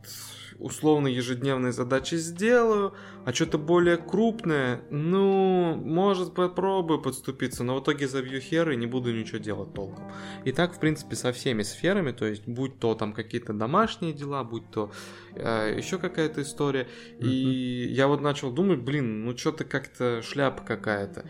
[0.63, 2.95] условно ежедневные задачи сделаю,
[3.25, 8.87] а что-то более крупное, ну, может попробую подступиться, но в итоге забью хер и не
[8.87, 10.11] буду ничего делать толком.
[10.45, 14.45] И так, в принципе, со всеми сферами, то есть, будь то там какие-то домашние дела,
[14.45, 14.93] будь то
[15.35, 16.83] э, еще какая-то история.
[17.19, 17.29] Mm-hmm.
[17.29, 21.25] И я вот начал думать, блин, ну что-то как-то шляпа какая-то.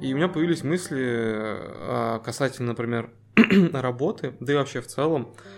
[0.00, 3.10] И у меня появились мысли э, касательно, например,
[3.72, 5.57] работы, да и вообще в целом а,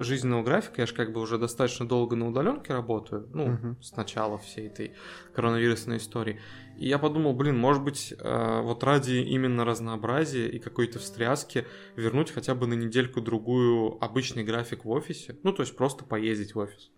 [0.00, 3.82] жизненного графика, я же как бы уже достаточно долго на удаленке работаю, ну, uh-huh.
[3.82, 4.94] с начала всей этой
[5.34, 6.40] коронавирусной истории.
[6.78, 11.66] И я подумал, блин, может быть, а, вот ради именно разнообразия и какой-то встряски
[11.96, 15.36] вернуть хотя бы на недельку-другую обычный график в офисе.
[15.42, 16.90] Ну, то есть просто поездить в офис,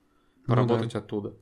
[0.46, 1.04] поработать ну, да.
[1.04, 1.34] оттуда.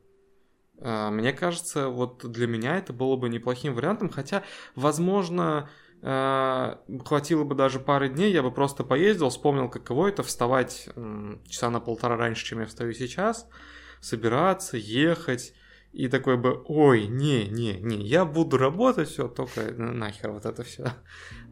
[0.81, 4.43] А, мне кажется, вот для меня это было бы неплохим вариантом, хотя,
[4.75, 5.69] возможно,
[6.05, 10.89] хватило бы даже пары дней, я бы просто поездил, вспомнил, каково это вставать
[11.49, 13.49] часа на полтора раньше, чем я встаю сейчас,
[14.01, 15.55] собираться, ехать,
[15.95, 20.63] и такой бы, ой, не, не, не, я буду работать, все, только нахер вот это
[20.65, 20.93] все.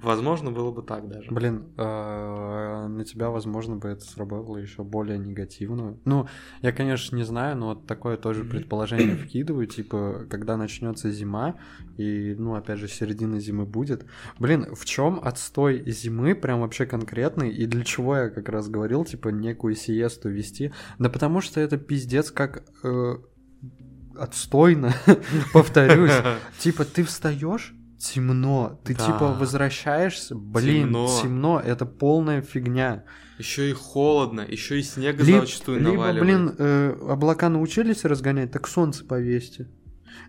[0.02, 1.30] Возможно, было бы так даже.
[1.30, 5.96] Блин, э, на тебя, возможно, бы это сработало еще более негативно.
[6.04, 6.26] Ну,
[6.60, 11.56] я, конечно, не знаю, но вот такое тоже предположение вкидываю, типа, когда начнется зима,
[11.96, 14.04] и, ну, опять же, середина зимы будет.
[14.38, 19.04] Блин, в чем отстой зимы прям вообще конкретный, и для чего я как раз говорил,
[19.04, 20.72] типа, некую сиесту вести?
[20.98, 22.64] Да потому что это пиздец как...
[22.82, 23.16] Э,
[24.16, 24.94] отстойно,
[25.52, 26.12] повторюсь.
[26.58, 29.06] Типа, ты встаешь, темно, ты да.
[29.06, 31.20] типа возвращаешься, блин, темно.
[31.22, 33.04] темно, это полная фигня.
[33.38, 36.22] Еще и холодно, еще и снега Либ, зачастую либо, наваливает.
[36.22, 39.68] блин, э, облака научились разгонять, так солнце повесьте.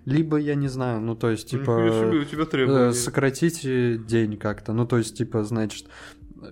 [0.05, 4.71] Либо, я не знаю, ну, то есть, типа, себе, у тебя э, сократите день как-то.
[4.71, 5.87] Ну, то есть, типа, значит,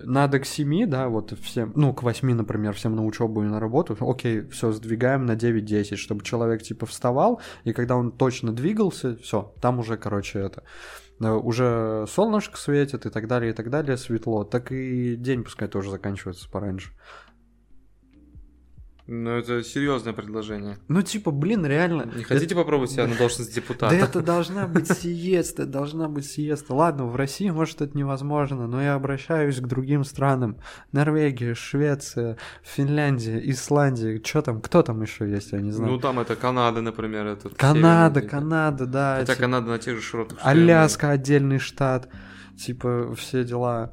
[0.04, 3.60] надо к 7, да, вот всем, ну, к 8, например, всем на учебу и на
[3.60, 9.16] работу, окей, все, сдвигаем на 9-10, чтобы человек, типа, вставал, и когда он точно двигался,
[9.16, 13.96] все, там уже, короче, это, э, уже солнышко светит и так далее, и так далее,
[13.96, 16.90] светло, так и день пускай тоже заканчивается пораньше.
[19.08, 20.78] Ну, это серьезное предложение.
[20.86, 22.08] Ну, типа, блин, реально.
[22.14, 23.96] Не хотите попробовать себя на должность депутата?
[23.96, 26.72] Да это должна быть сиеста, должна быть сиеста.
[26.74, 30.58] Ладно, в России, может, это невозможно, но я обращаюсь к другим странам.
[30.92, 34.22] Норвегия, Швеция, Финляндия, Исландия.
[34.24, 35.92] Что там, кто там еще есть, я не знаю.
[35.92, 37.26] Ну, там это Канада, например.
[37.26, 39.16] Это Канада, Канада, да.
[39.18, 40.38] Хотя Канада на тех же широтах.
[40.42, 42.08] Аляска отдельный штат.
[42.56, 43.92] Типа, все дела.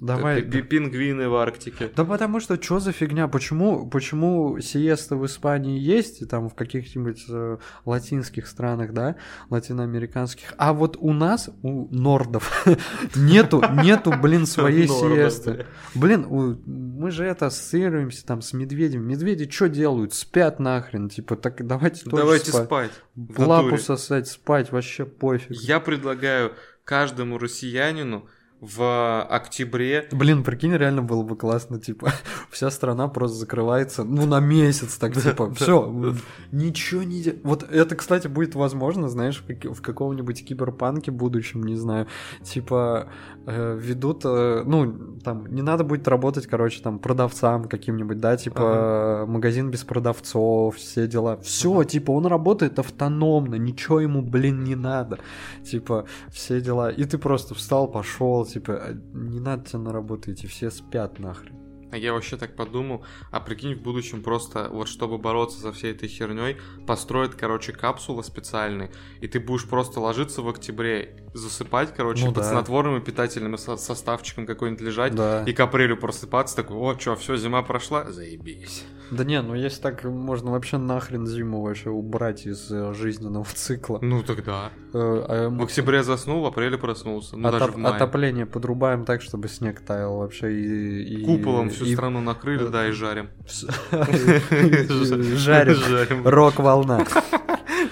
[0.00, 0.42] Давай.
[0.42, 1.90] Пи- Пингвины в Арктике.
[1.94, 3.28] Да потому что что за фигня?
[3.28, 9.16] Почему, почему сиеста в Испании есть, и там в каких-нибудь э, латинских странах, да,
[9.50, 12.66] латиноамериканских, а вот у нас, у нордов,
[13.16, 15.66] нету, нету, блин, своей сиесты.
[15.94, 16.26] Блин,
[16.66, 19.02] мы же это ассоциируемся там с медведем.
[19.06, 20.14] Медведи что делают?
[20.14, 22.90] Спят нахрен, типа, так давайте тоже Давайте спать.
[23.36, 25.52] лапу сосать, спать, вообще пофиг.
[25.52, 26.52] Я предлагаю
[26.84, 28.28] каждому россиянину
[28.60, 32.12] в октябре Блин, прикинь, реально было бы классно, типа,
[32.50, 36.14] вся страна просто закрывается, ну, на месяц, так, типа, все,
[36.52, 41.76] ничего не Вот это, кстати, будет возможно, знаешь, в, как- в каком-нибудь киберпанке будущем, не
[41.76, 42.06] знаю,
[42.42, 43.08] типа,
[43.46, 49.24] э, ведут, э, ну, там, не надо будет работать, короче, там, продавцам каким-нибудь, да, типа,
[49.28, 51.36] магазин без продавцов, все дела.
[51.42, 55.18] Все, типа, он работает автономно, ничего ему, блин, не надо.
[55.64, 56.90] Типа, все дела.
[56.90, 61.18] И ты просто встал, пошел, типа, «А, не надо тебе на работу идти, все спят
[61.18, 61.54] нахрен.
[61.92, 65.92] А я вообще так подумал, а прикинь, в будущем просто, вот чтобы бороться со всей
[65.92, 66.56] этой херней,
[66.88, 68.90] построят, короче, капсулы специальные,
[69.20, 72.50] и ты будешь просто ложиться в октябре, засыпать, короче, Ну под да.
[72.50, 75.44] снотворным и питательным со- составчиком какой-нибудь лежать, Да.
[75.44, 78.84] и к апрелю просыпаться, такой, о, чё, все, зима прошла, заебись.
[79.10, 83.98] Да не, ну если так, можно вообще нахрен зиму вообще убрать из э, жизненного цикла.
[84.02, 84.70] Ну тогда.
[84.92, 87.94] Э, а В октябре заснул, в апреле проснулся, ну даже отоп- в мае.
[87.96, 91.20] отопление подрубаем так, чтобы снег таял вообще и...
[91.20, 93.28] и- Куполом всю и- страну накрыли, э, да, и жарим.
[95.36, 96.26] Жарим.
[96.26, 97.04] Рок-волна.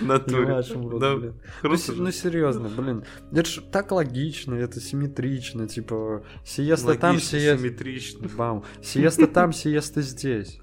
[0.00, 0.62] Натуре.
[1.00, 1.16] Да.
[1.62, 3.04] Ну, ну серьезно, блин.
[3.30, 7.58] Это ж так логично, это симметрично, типа сиеста там, сиеста...
[7.58, 8.28] симметрично.
[8.36, 8.64] Бам.
[8.82, 10.58] Сиеста там, сиеста здесь.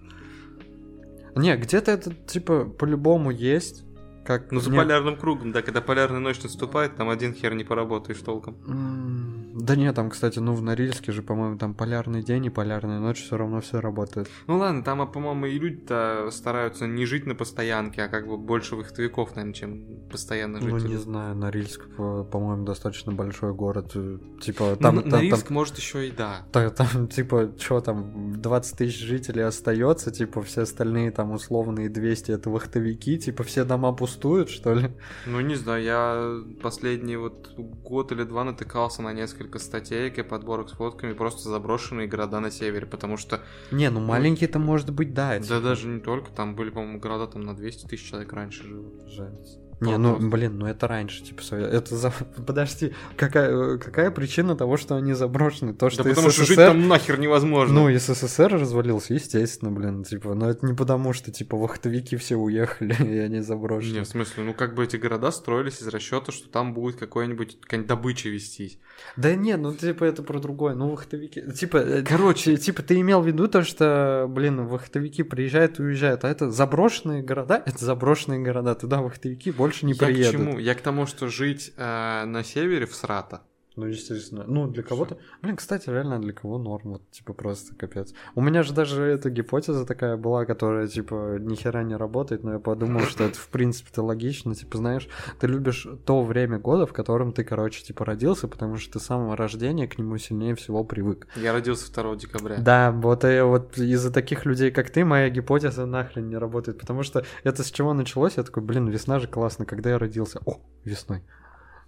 [1.40, 3.84] Не, где-то это, типа, по-любому есть.
[4.30, 7.64] Как Ну, за не- полярным кругом, да, когда полярная ночь наступает, там один хер не
[7.64, 8.58] поработаешь толком.
[9.56, 13.24] Да нет, там, кстати, ну в Норильске же, по-моему, там полярный день и полярная ночь
[13.24, 14.30] все равно все работает.
[14.46, 18.38] Ну ладно, там, а, по-моему, и люди-то стараются не жить на постоянке, а как бы
[18.38, 20.92] больше вахтовиков, наверное, чем постоянно Ну, жителей.
[20.92, 23.94] не знаю, Норильск, по- по-моему, достаточно большой город.
[24.42, 26.46] Типа, Ну, там, на- там, там- Норильск, может, еще и да.
[26.52, 32.32] та- там, типа, что там, 20 тысяч жителей остается, типа, все остальные там условные 200
[32.32, 34.92] это вахтовики, типа, все дома пустуют, что ли?
[35.26, 40.70] Ну, не знаю, я последний вот год или два натыкался на несколько статей и подборок
[40.70, 43.40] с фотками просто заброшенные города на севере, потому что,
[43.72, 45.40] Не, ну маленькие-то, может быть, да.
[45.40, 49.08] да даже не только, там были, по-моему, города там на 200 тысяч человек раньше живут.
[49.08, 49.60] Жесть.
[49.82, 52.12] Не, ну, блин, ну это раньше, типа, это за...
[52.46, 55.74] Подожди, какая, какая причина того, что они заброшены?
[55.74, 57.82] То, что да потому что жить там нахер невозможно.
[57.82, 62.36] Ну, и СССР развалился, естественно, блин, типа, но это не потому, что, типа, вахтовики все
[62.36, 63.94] уехали, и они заброшены.
[63.94, 67.62] Не, в смысле, ну как бы эти города строились из расчета, что там будет какой-нибудь
[67.62, 68.80] какая-нибудь добыча вестись.
[69.16, 73.28] Да не, ну, типа, это про другое, ну, вахтовики, типа, короче, типа, ты имел в
[73.28, 78.76] виду то, что, блин, вахтовики приезжают и уезжают, а это заброшенные города, это заброшенные города,
[78.76, 80.32] туда вахтовики больше не Я к приедут.
[80.32, 80.60] чему?
[80.60, 83.42] Я к тому, что жить э, на севере в Срата.
[83.80, 84.44] Ну, естественно.
[84.46, 85.18] Ну, для кого-то...
[85.42, 88.14] Блин, кстати, реально для кого норм, вот, типа, просто капец.
[88.36, 92.54] У меня же даже эта гипотеза такая была, которая, типа, ни хера не работает, но
[92.54, 94.54] я подумал, что это, в принципе-то, логично.
[94.54, 95.08] Типа, знаешь,
[95.40, 99.04] ты любишь то время года, в котором ты, короче, типа, родился, потому что ты с
[99.04, 101.28] самого рождения к нему сильнее всего привык.
[101.38, 102.58] Я родился 2 декабря.
[102.58, 107.04] Да, вот, и вот из-за таких людей, как ты, моя гипотеза нахрен не работает, потому
[107.04, 108.36] что это с чего началось?
[108.36, 110.42] Я такой, блин, весна же классно, когда я родился.
[110.46, 111.24] О, весной.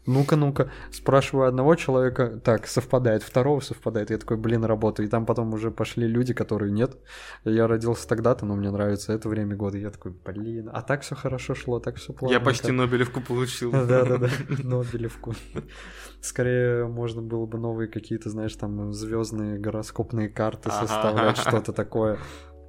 [0.08, 5.28] Ну-ка, ну-ка, спрашиваю одного человека, так, совпадает, второго совпадает, я такой, блин, работаю, и там
[5.28, 6.98] потом уже пошли люди, которые нет,
[7.44, 11.14] я родился тогда-то, но мне нравится это время года, я такой, блин, а так все
[11.14, 12.34] хорошо шло, так все плавно.
[12.34, 13.72] Я почти Нобелевку получил.
[13.72, 14.30] Да-да-да,
[14.64, 15.36] Нобелевку.
[16.20, 22.18] Скорее, можно было бы новые какие-то, знаешь, там звездные гороскопные карты составлять, что-то такое.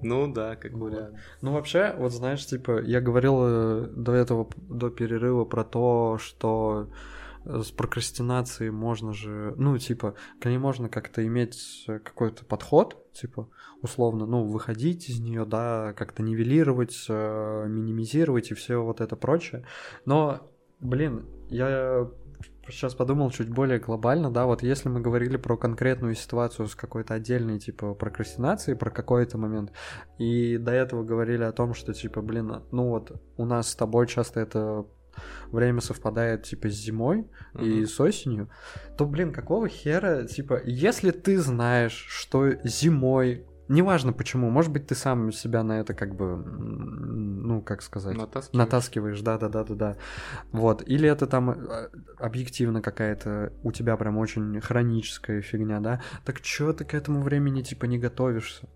[0.03, 1.16] Ну да, как вариант.
[1.43, 6.89] Ну, вообще, вот знаешь, типа, я говорил э, до этого, до перерыва про то, что
[7.45, 13.49] с прокрастинацией можно же, ну, типа, к ней можно как-то иметь э, какой-то подход, типа,
[13.80, 19.64] условно, ну, выходить из нее, да, как-то нивелировать, э, минимизировать и все вот это прочее.
[20.05, 22.09] Но, блин, я
[22.68, 27.14] сейчас подумал чуть более глобально, да, вот если мы говорили про конкретную ситуацию с какой-то
[27.14, 29.72] отдельной, типа, прокрастинацией, про какой-то момент,
[30.18, 34.07] и до этого говорили о том, что, типа, блин, ну вот у нас с тобой
[34.07, 34.86] часто это
[35.51, 37.65] время совпадает, типа, с зимой uh-huh.
[37.65, 38.51] и с осенью,
[38.97, 44.95] то, блин, какого хера, типа, если ты знаешь, что зимой Неважно почему, может быть, ты
[44.95, 49.75] сам себя на это как бы, ну, как сказать, натаскиваешь, натаскиваешь да, да, да, да,
[49.75, 49.97] да.
[50.51, 50.87] Вот.
[50.87, 51.89] Или это там э,
[52.19, 56.03] объективно какая-то у тебя прям очень хроническая фигня, да.
[56.27, 58.69] Так чё ты к этому времени типа не готовишься?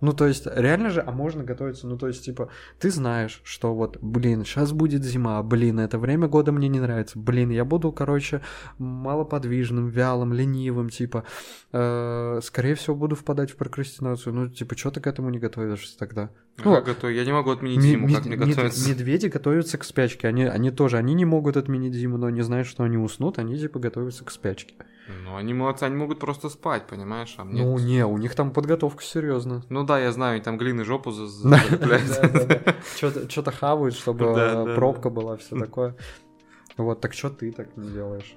[0.00, 2.48] Ну, то есть, реально же, а можно готовиться, ну, то есть, типа,
[2.78, 7.18] ты знаешь, что вот, блин, сейчас будет зима, блин, это время года мне не нравится,
[7.18, 8.40] блин, я буду, короче,
[8.78, 11.24] малоподвижным, вялым, ленивым, типа,
[11.72, 15.98] э, скорее всего, буду впадать в прокрастинацию, ну, типа, что ты к этому не готовишься
[15.98, 16.30] тогда?
[16.64, 17.10] Ну, как готов?
[17.10, 18.88] Я не могу отменить зиму, как мне готовиться?
[18.88, 22.66] Медведи готовятся к спячке, они, они тоже, они не могут отменить зиму, но не знают,
[22.66, 24.74] что они уснут, они, типа, готовятся к спячке.
[25.24, 27.34] Ну, они молодцы, они могут просто спать, понимаешь?
[27.38, 27.62] А мне...
[27.62, 29.62] Ну, не, у них там подготовка серьезно.
[29.68, 32.76] Ну да, я знаю, там глины жопу залепляют.
[33.30, 35.96] Что-то хавают, чтобы пробка была, все такое.
[36.76, 38.34] Вот, так что ты так не делаешь?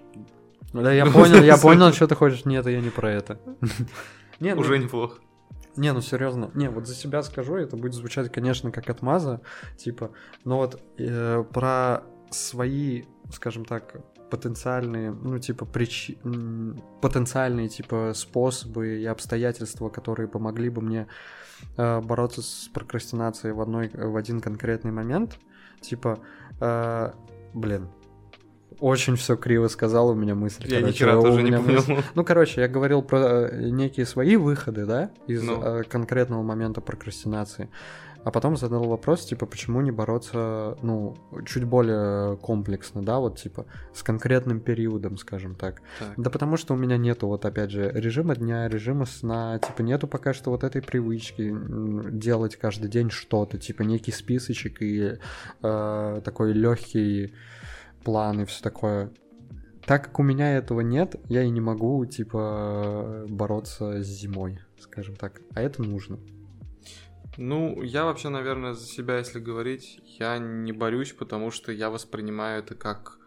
[0.74, 2.46] Да, я понял, я понял, что ты хочешь.
[2.46, 3.40] Нет, я не про это.
[4.40, 5.20] Уже неплохо.
[5.76, 6.52] Не, ну серьезно.
[6.54, 9.42] Не, вот за себя скажу, это будет звучать, конечно, как отмаза,
[9.78, 10.12] типа,
[10.44, 13.96] но вот э, про свои, скажем так,
[14.30, 16.16] потенциальные, ну, типа, прич...
[17.02, 21.08] потенциальные, типа, способы и обстоятельства, которые помогли бы мне
[21.78, 25.38] э, бороться с прокрастинацией в, одной, в один конкретный момент.
[25.82, 26.20] Типа,
[26.60, 27.12] э,
[27.54, 27.90] блин,
[28.80, 30.66] очень все криво сказал у меня мысль.
[30.68, 31.74] Я короче, ни тоже не понял.
[31.76, 32.04] Мысль...
[32.16, 35.62] Ну, короче, я говорил про э, некие свои выходы, да, из ну.
[35.62, 37.70] э, конкретного момента прокрастинации.
[38.24, 43.66] А потом задал вопрос, типа, почему не бороться, ну, чуть более комплексно, да, вот, типа,
[43.94, 45.82] с конкретным периодом, скажем так.
[46.00, 46.14] так.
[46.16, 50.08] Да потому что у меня нету, вот, опять же, режима дня, режима сна, типа, нету
[50.08, 51.54] пока что вот этой привычки
[52.12, 55.18] делать каждый день что-то, типа, некий списочек и
[55.62, 57.34] э, такой легкий
[58.06, 59.12] план и все такое.
[59.86, 65.18] Так как у меня этого нет, я и не могу, типа, бороться с зимой, скажем
[65.18, 65.42] так.
[65.54, 66.20] А это нужно.
[67.38, 72.60] Ну, я вообще, наверное, за себя, если говорить, я не борюсь, потому что я воспринимаю
[72.60, 73.18] это как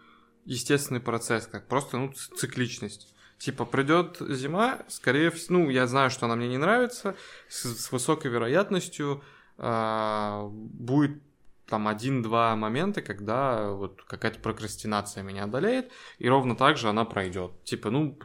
[0.45, 3.13] естественный процесс, как просто, ну, цикличность.
[3.39, 7.17] Типа, придет зима, скорее всего, ну, я знаю, что она мне не нравится,
[7.49, 9.23] с, с высокой вероятностью
[9.59, 11.23] э, будет
[11.67, 17.53] там один-два момента, когда вот какая-то прокрастинация меня одолеет, и ровно так же она пройдет.
[17.65, 18.19] Типа, ну,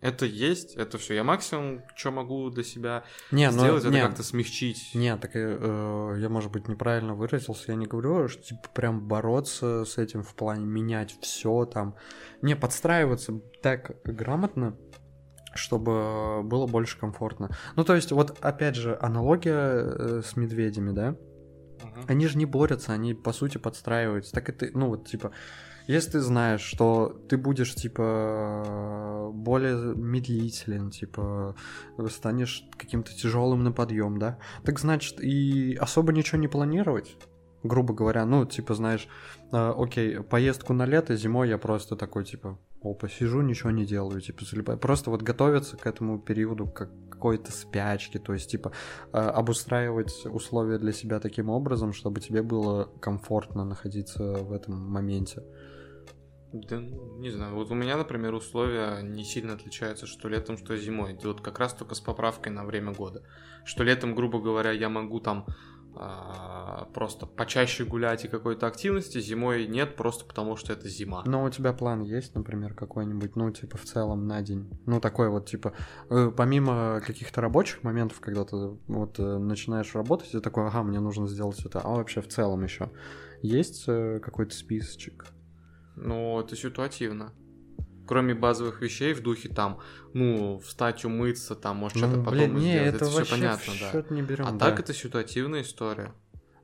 [0.00, 1.14] это есть, это все.
[1.14, 4.90] Я максимум, что могу для себя не, ну, сделать, но, это как-то смягчить.
[4.94, 7.72] Не, так э, я, может быть, неправильно выразился.
[7.72, 11.96] Я не говорю, что типа прям бороться с этим в плане менять все там.
[12.40, 14.76] Не, подстраиваться так грамотно,
[15.54, 17.50] чтобы было больше комфортно.
[17.76, 21.16] Ну, то есть, вот опять же, аналогия э, с медведями, да?
[21.82, 22.00] Угу.
[22.08, 24.32] Они же не борются, они по сути подстраиваются.
[24.32, 25.32] Так и ты, ну вот типа
[25.90, 31.56] если ты знаешь, что ты будешь, типа, более медлителен, типа,
[32.08, 37.16] станешь каким-то тяжелым на подъем, да, так значит и особо ничего не планировать,
[37.62, 39.08] грубо говоря, ну, типа, знаешь,
[39.52, 44.20] э, окей, поездку на лето, зимой я просто такой, типа, опа, сижу, ничего не делаю,
[44.20, 44.76] типа.
[44.76, 48.72] Просто вот готовиться к этому периоду как какой-то спячки, то есть, типа,
[49.12, 55.42] э, обустраивать условия для себя таким образом, чтобы тебе было комфортно находиться в этом моменте.
[56.52, 57.54] Да, не знаю.
[57.54, 61.16] Вот у меня, например, условия не сильно отличаются, что летом, что зимой.
[61.22, 63.22] Вот как раз только с поправкой на время года.
[63.64, 65.46] Что летом, грубо говоря, я могу там
[65.94, 71.22] а, просто почаще гулять и какой-то активности, зимой нет, просто потому что это зима.
[71.26, 74.70] Но у тебя план есть, например, какой-нибудь, ну, типа, в целом на день?
[74.86, 75.72] Ну, такой вот, типа,
[76.08, 81.00] э, помимо каких-то рабочих моментов, когда ты вот э, начинаешь работать, ты такой, ага, мне
[81.00, 82.90] нужно сделать это, а вообще в целом еще
[83.42, 85.26] есть э, какой-то списочек?
[86.00, 87.32] Но это ситуативно.
[88.06, 89.78] Кроме базовых вещей в духе там,
[90.14, 94.04] ну, встать, умыться, там, может, ну, что-то потом не, сделать, это, это все понятно, да.
[94.10, 94.58] Не берем, а да.
[94.58, 96.12] так это ситуативная история.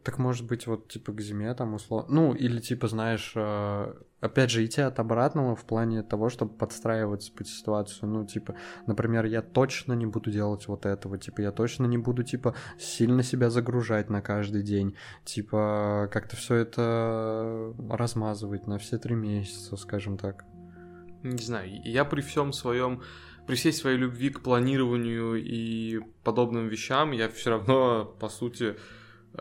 [0.07, 2.15] Так может быть, вот типа к зиме там условно.
[2.15, 7.33] Ну, или типа, знаешь, э, опять же, идти от обратного в плане того, чтобы подстраиваться
[7.33, 8.09] под ситуацию.
[8.09, 8.55] Ну, типа,
[8.87, 11.19] например, я точно не буду делать вот этого.
[11.19, 14.95] Типа, я точно не буду, типа, сильно себя загружать на каждый день.
[15.25, 20.45] Типа, как-то все это размазывать на все три месяца, скажем так.
[21.25, 23.03] Не знаю, я при всем своем
[23.49, 28.77] при всей своей любви к планированию и подобным вещам, я все равно, по сути,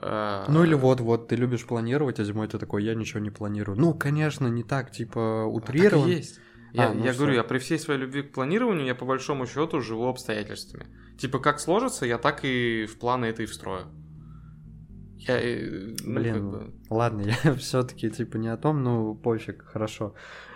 [0.02, 3.80] Ну или вот, вот, ты любишь планировать, а зимой ты такой, я ничего не планирую.
[3.80, 6.04] Ну, конечно, не так, типа, а утрирован.
[6.04, 6.40] так и есть.
[6.74, 9.46] Я, А, ну я говорю, я при всей своей любви к планированию, я по большому
[9.48, 10.88] счету живу обстоятельствами.
[11.18, 13.86] Типа, как сложится, я так и в планы это и встрою.
[15.18, 19.64] Я, э, ну, Блин, как бы- ладно, я все-таки типа не о том, ну пофиг,
[19.64, 20.16] хорошо.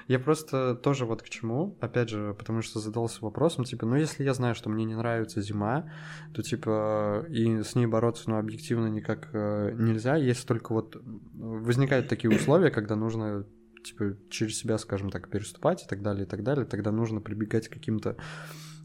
[0.09, 4.23] Я просто тоже вот к чему, опять же, потому что задался вопросом, типа, ну если
[4.23, 5.91] я знаю, что мне не нравится зима,
[6.33, 10.99] то типа и с ней бороться, ну объективно никак э, нельзя, если только вот
[11.35, 13.45] возникают такие условия, когда нужно
[13.83, 17.67] типа через себя, скажем так, переступать и так далее, и так далее, тогда нужно прибегать
[17.67, 18.17] к каким-то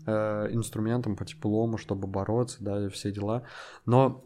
[0.07, 3.45] э, инструментам по типу лому, чтобы бороться, да, и все дела.
[3.87, 4.23] Но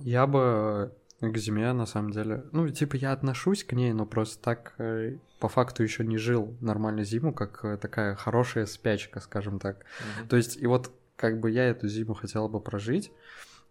[0.00, 0.92] я бы
[1.32, 5.16] к зиме, на самом деле, ну, типа, я отношусь к ней, но просто так э,
[5.40, 9.84] по факту еще не жил нормально зиму, как э, такая хорошая спячка, скажем так.
[10.18, 10.28] Мгм.
[10.28, 13.12] То есть, и вот как бы я эту зиму хотел бы прожить.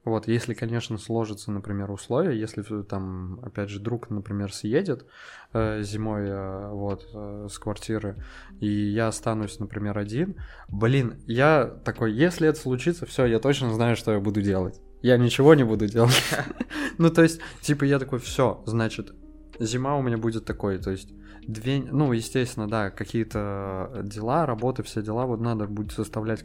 [0.06, 5.06] Вот, если, конечно, сложатся, например, условия, если там, опять же, друг, например, съедет
[5.54, 8.22] э, зимой э, вот э, с квартиры,
[8.60, 10.36] и я останусь, например, один,
[10.68, 14.82] блин, я такой, если это случится, все, я точно знаю, что я буду делать.
[15.04, 16.24] Я ничего не буду делать.
[16.98, 19.14] Ну, то есть, типа, я такой, все, значит,
[19.60, 21.10] зима у меня будет такой, то есть,
[21.48, 26.44] две, ну, естественно, да, какие-то дела, работы, все дела, вот надо будет составлять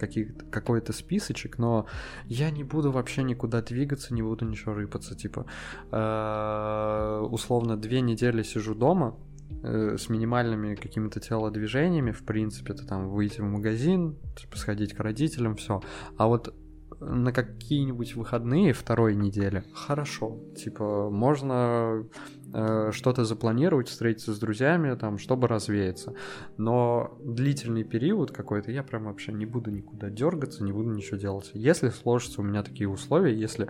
[0.51, 1.87] какой-то списочек, но
[2.27, 5.47] я не буду вообще никуда двигаться, не буду ничего рыпаться, типа,
[5.93, 9.17] э, условно, две недели сижу дома,
[9.63, 15.01] э, с минимальными какими-то телодвижениями, в принципе, то там выйти в магазин, типа сходить к
[15.01, 15.81] родителям, все.
[16.17, 16.55] А вот
[17.01, 20.39] на какие-нибудь выходные второй недели хорошо.
[20.57, 22.05] Типа, можно
[22.53, 26.15] э, что-то запланировать, встретиться с друзьями, там, чтобы развеяться.
[26.57, 31.51] Но длительный период какой-то я прям вообще не буду никуда дергаться, не буду ничего делать.
[31.55, 33.69] Если сложатся у меня такие условия, если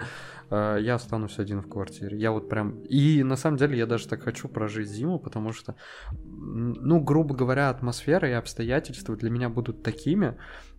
[0.50, 2.80] э, я останусь один в квартире, я вот прям...
[2.84, 5.74] И на самом деле я даже так хочу прожить зиму, потому что,
[6.22, 10.36] ну, грубо говоря, атмосфера и обстоятельства для меня будут такими,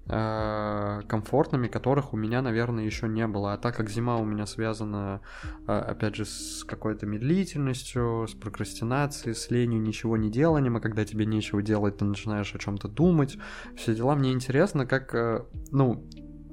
[0.10, 3.54] комфортными, которых у меня, наверное, еще не было.
[3.54, 5.22] А так как зима у меня связана,
[5.68, 11.06] э, опять же, с какой-то медлительностью, с прокрастинацией, с ленью, ничего не деланием, а когда
[11.06, 13.38] тебе нечего делать, ты начинаешь о чем-то думать,
[13.76, 14.16] все дела.
[14.16, 16.08] Мне интересно, как, э, ну,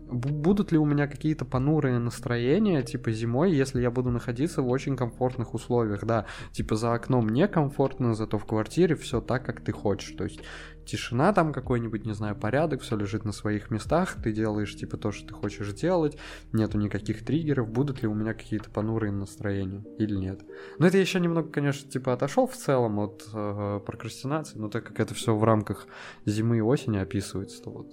[0.07, 4.69] бу- будут ли у меня какие-то понурые настроения, типа зимой, если я буду находиться в
[4.69, 9.73] очень комфортных условиях, да, типа за окном некомфортно, зато в квартире все так, как ты
[9.73, 10.41] хочешь, то есть
[10.87, 15.13] тишина там какой-нибудь, не знаю, порядок, все лежит на своих местах, ты делаешь типа то,
[15.13, 16.17] что ты хочешь делать,
[16.53, 20.43] нету никаких триггеров, будут ли у меня какие-то понурые настроения или нет.
[20.79, 24.85] Но это я еще немного, конечно, типа отошел в целом от э, прокрастинации, но так
[24.85, 25.87] как это все в рамках
[26.25, 27.93] зимы и осени описывается, то вот,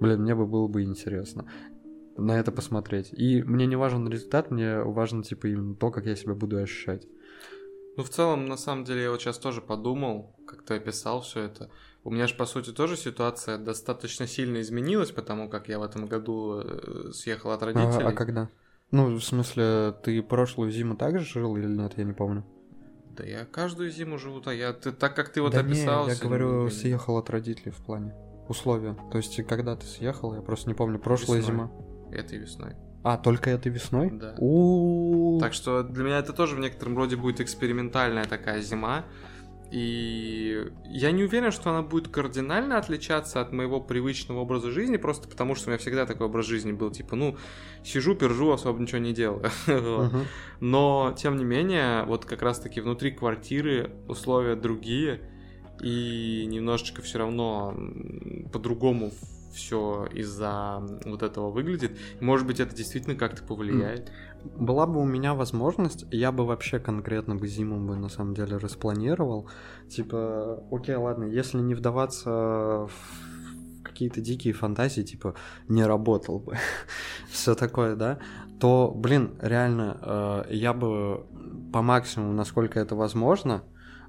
[0.00, 1.46] блин, мне бы было бы интересно
[2.16, 3.12] на это посмотреть.
[3.12, 7.06] И мне не важен результат, мне важно, типа, именно то, как я себя буду ощущать.
[7.96, 11.40] Ну, в целом, на самом деле, я вот сейчас тоже подумал, как ты описал все
[11.40, 11.70] это.
[12.04, 16.06] У меня же, по сути, тоже ситуация достаточно сильно изменилась, потому как я в этом
[16.06, 18.04] году э, съехал от А, родителей.
[18.04, 18.48] а когда?
[18.90, 22.44] Ну, в смысле, ты прошлую зиму также жил или нет, я не помню.
[23.16, 26.04] Да я каждую зиму живу, так, я, ты, так как ты вот да описал...
[26.04, 28.14] не, я всё, говорю, съехал от родителей в плане
[28.48, 28.96] условия.
[29.10, 31.54] То есть, когда ты съехал, я просто не помню, прошлая Весной.
[31.54, 31.72] зима.
[32.10, 32.74] Этой весной.
[33.02, 34.10] А, только этой весной?
[34.10, 34.34] Да.
[34.38, 39.04] У Так что для меня это тоже в некотором роде будет экспериментальная такая зима.
[39.72, 45.28] И я не уверен, что она будет кардинально отличаться от моего привычного образа жизни, просто
[45.28, 47.38] потому что у меня всегда такой образ жизни был, типа, ну,
[47.82, 49.50] сижу, пержу, особо ничего не делаю.
[49.66, 50.26] Мгм.
[50.60, 55.20] Но, тем не менее, вот как раз-таки внутри квартиры условия другие,
[55.80, 57.74] и немножечко все равно
[58.52, 59.10] по-другому
[59.54, 61.98] все из-за вот этого выглядит.
[62.20, 64.10] Может быть, это действительно как-то повлияет.
[64.44, 68.56] Была бы у меня возможность, я бы вообще конкретно бы зиму бы на самом деле
[68.56, 69.48] распланировал.
[69.88, 72.90] Типа, окей, ладно, если не вдаваться в
[73.82, 75.34] какие-то дикие фантазии, типа,
[75.68, 76.56] не работал бы,
[77.30, 78.18] все такое, да,
[78.60, 81.26] то, блин, реально, э, я бы
[81.72, 83.64] по максимуму, насколько это возможно,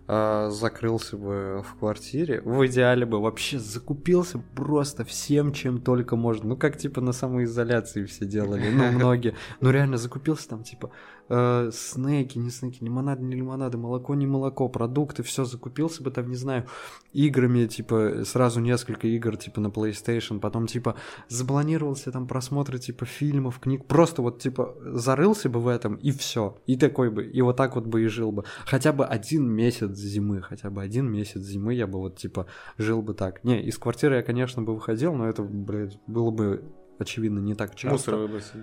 [0.08, 2.42] э, закрылся бы в квартире.
[2.42, 6.50] В идеале бы вообще закупился просто всем, чем только можно.
[6.50, 9.36] Ну, как типа на самоизоляции все делали, ну, многие.
[9.62, 10.92] Ну, реально закупился там, типа,
[11.30, 16.30] э, снеки, не снеки, лимонады, не лимонады, молоко, не молоко, продукты, все закупился бы там,
[16.30, 16.66] не знаю,
[17.12, 20.96] играми, типа, сразу несколько игр, типа, на PlayStation, потом, типа,
[21.28, 26.58] запланировался там просмотры, типа, фильмов, книг, просто вот, типа, зарылся бы в этом, и все,
[26.66, 28.44] и такой бы, и вот так вот бы и жил бы.
[28.66, 32.48] Хотя бы один месяц зимы, хотя бы один месяц зимы я бы вот, типа,
[32.78, 33.44] жил бы так.
[33.44, 36.64] Не, из квартиры я, конечно, бы выходил, но это, блядь, было бы,
[37.00, 38.12] очевидно, не так часто.
[38.12, 38.54] Мусор выбросить.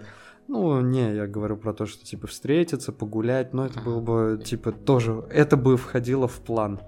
[0.51, 4.72] Ну, не, я говорю про то, что, типа, встретиться, погулять, но это было бы, типа,
[4.72, 6.80] тоже, это бы входило в план.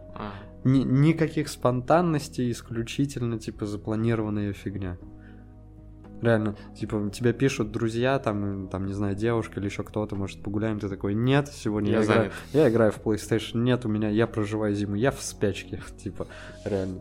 [0.65, 4.99] Ни- никаких спонтанностей, исключительно, типа, запланированная фигня.
[6.21, 10.43] Реально, типа, тебе пишут друзья, там, и, там, не знаю, девушка или еще кто-то, может,
[10.43, 14.09] погуляем, ты такой, нет, сегодня Я я, играю, я играю в PlayStation, нет, у меня,
[14.09, 16.27] я проживаю зиму, я в спячке, типа,
[16.65, 16.99] реально.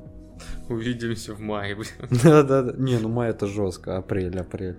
[0.69, 1.75] Увидимся в мае.
[2.23, 4.77] Да-да-да, не, ну май это жестко, апрель, апрель.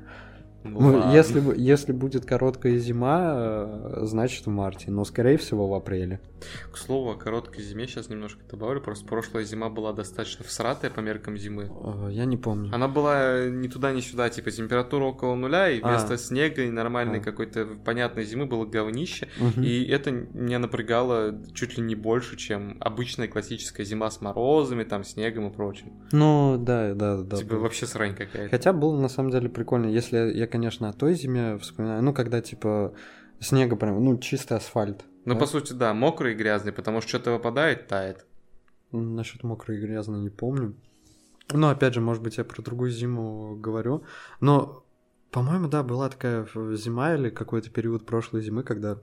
[0.64, 5.74] Ну Ну, если, если будет короткая зима, э, значит в марте, но скорее всего в
[5.74, 6.20] апреле.
[6.72, 8.80] К слову, о короткой зиме сейчас немножко добавлю.
[8.80, 11.70] Просто прошлая зима была достаточно всратая по меркам зимы.
[11.70, 12.70] Э, Я не помню.
[12.74, 15.88] Она была ни туда, ни сюда, типа температура около нуля, и А.
[15.88, 17.22] вместо снега и нормальной А.
[17.22, 19.28] какой-то понятной зимы было говнище.
[19.38, 19.62] Мгм.
[19.62, 25.04] И это меня напрягало чуть ли не больше, чем обычная классическая зима с морозами, там,
[25.04, 25.92] снегом и прочим.
[26.12, 27.36] Ну, да, да, да.
[27.36, 27.60] типа было.
[27.60, 28.48] вообще срань какая-то.
[28.50, 32.40] Хотя было на самом деле прикольно, если я, конечно, о той зиме вспоминаю, ну, когда,
[32.40, 32.94] типа,
[33.40, 35.04] снега прям, ну, чистый асфальт.
[35.24, 35.40] Ну, да?
[35.40, 38.26] по сути, да, мокрый и грязный, потому что что-то выпадает, тает.
[38.92, 40.74] Насчет мокрой и грязной не помню.
[41.52, 44.04] Но, опять же, может быть, я про другую зиму говорю.
[44.40, 44.84] Но,
[45.30, 46.46] по-моему, да, была такая
[46.76, 48.98] зима или какой-то период прошлой зимы, когда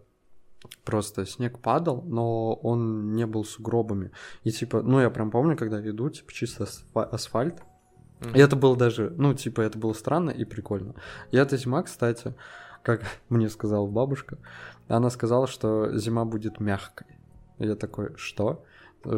[0.83, 4.11] просто снег падал, но он не был сугробами.
[4.43, 7.63] И, типа, ну, я прям помню, когда иду, типа, чисто асфа- асфальт,
[8.19, 8.35] Мгм.
[8.35, 10.95] И это было даже, ну, типа, это было странно и прикольно.
[11.31, 12.33] Эта зима, кстати,
[12.83, 14.37] как мне сказала бабушка,
[14.87, 17.07] она сказала, что зима будет мягкой.
[17.57, 18.63] Я такой, что?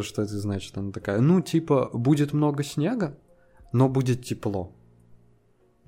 [0.01, 0.77] Что это значит?
[0.77, 3.17] Она такая, ну, типа, будет много снега,
[3.71, 4.71] но будет тепло.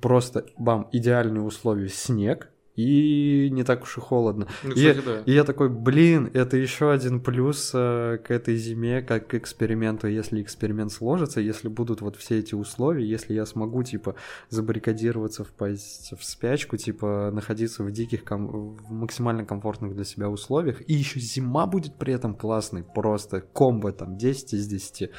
[0.02, 4.48] Просто, бам, идеальные условия снег, и не так уж и холодно.
[4.64, 5.20] Ну, И- кстати, да.
[5.26, 10.08] И я такой, блин, это еще один плюс э, к этой зиме, как к эксперименту.
[10.08, 14.16] Если эксперимент сложится, если будут вот все эти условия, если я смогу, типа,
[14.50, 20.82] забаррикадироваться, впасть в спячку, типа, находиться в диких, ком- в максимально комфортных для себя условиях,
[20.90, 25.12] и еще зима будет при этом классной, просто комбо там 10 из 10.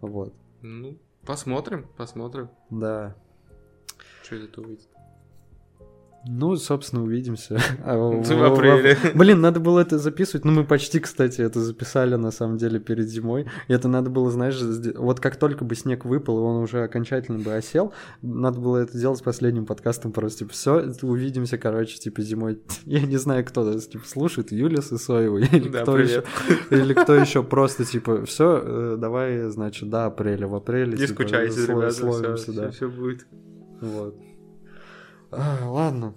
[0.00, 3.14] Вот, Ну, посмотрим, посмотрим, да.
[4.24, 4.88] что этого выйдет.
[6.26, 7.58] Ну, собственно, увидимся.
[7.84, 8.96] А, В апреле.
[9.14, 10.44] Блин, надо было это записывать.
[10.44, 13.46] Ну, мы почти, кстати, это записали, на самом деле, перед зимой.
[13.68, 14.60] И это надо было, знаешь,
[14.94, 17.92] вот как только бы снег выпал, и он уже окончательно бы осел,
[18.22, 22.60] надо было это делать с последним подкастом просто, типа, все, увидимся, короче, типа, зимой.
[22.84, 26.22] Я не знаю, кто нас, типа, слушает, Юлия Сысоева или Да, кто еще.
[26.70, 30.92] Или кто еще просто, типа, все, давай, значит, до апреля, в апреле.
[30.92, 32.70] Не типа, скучайте, ребята, да.
[32.70, 33.26] все будет.
[33.80, 34.14] Вот.
[35.32, 36.14] А, ладно.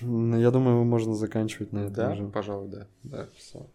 [0.00, 2.26] Я думаю, можно заканчивать на этом Да, уже.
[2.28, 2.86] пожалуй, да.
[3.02, 3.66] Да, все.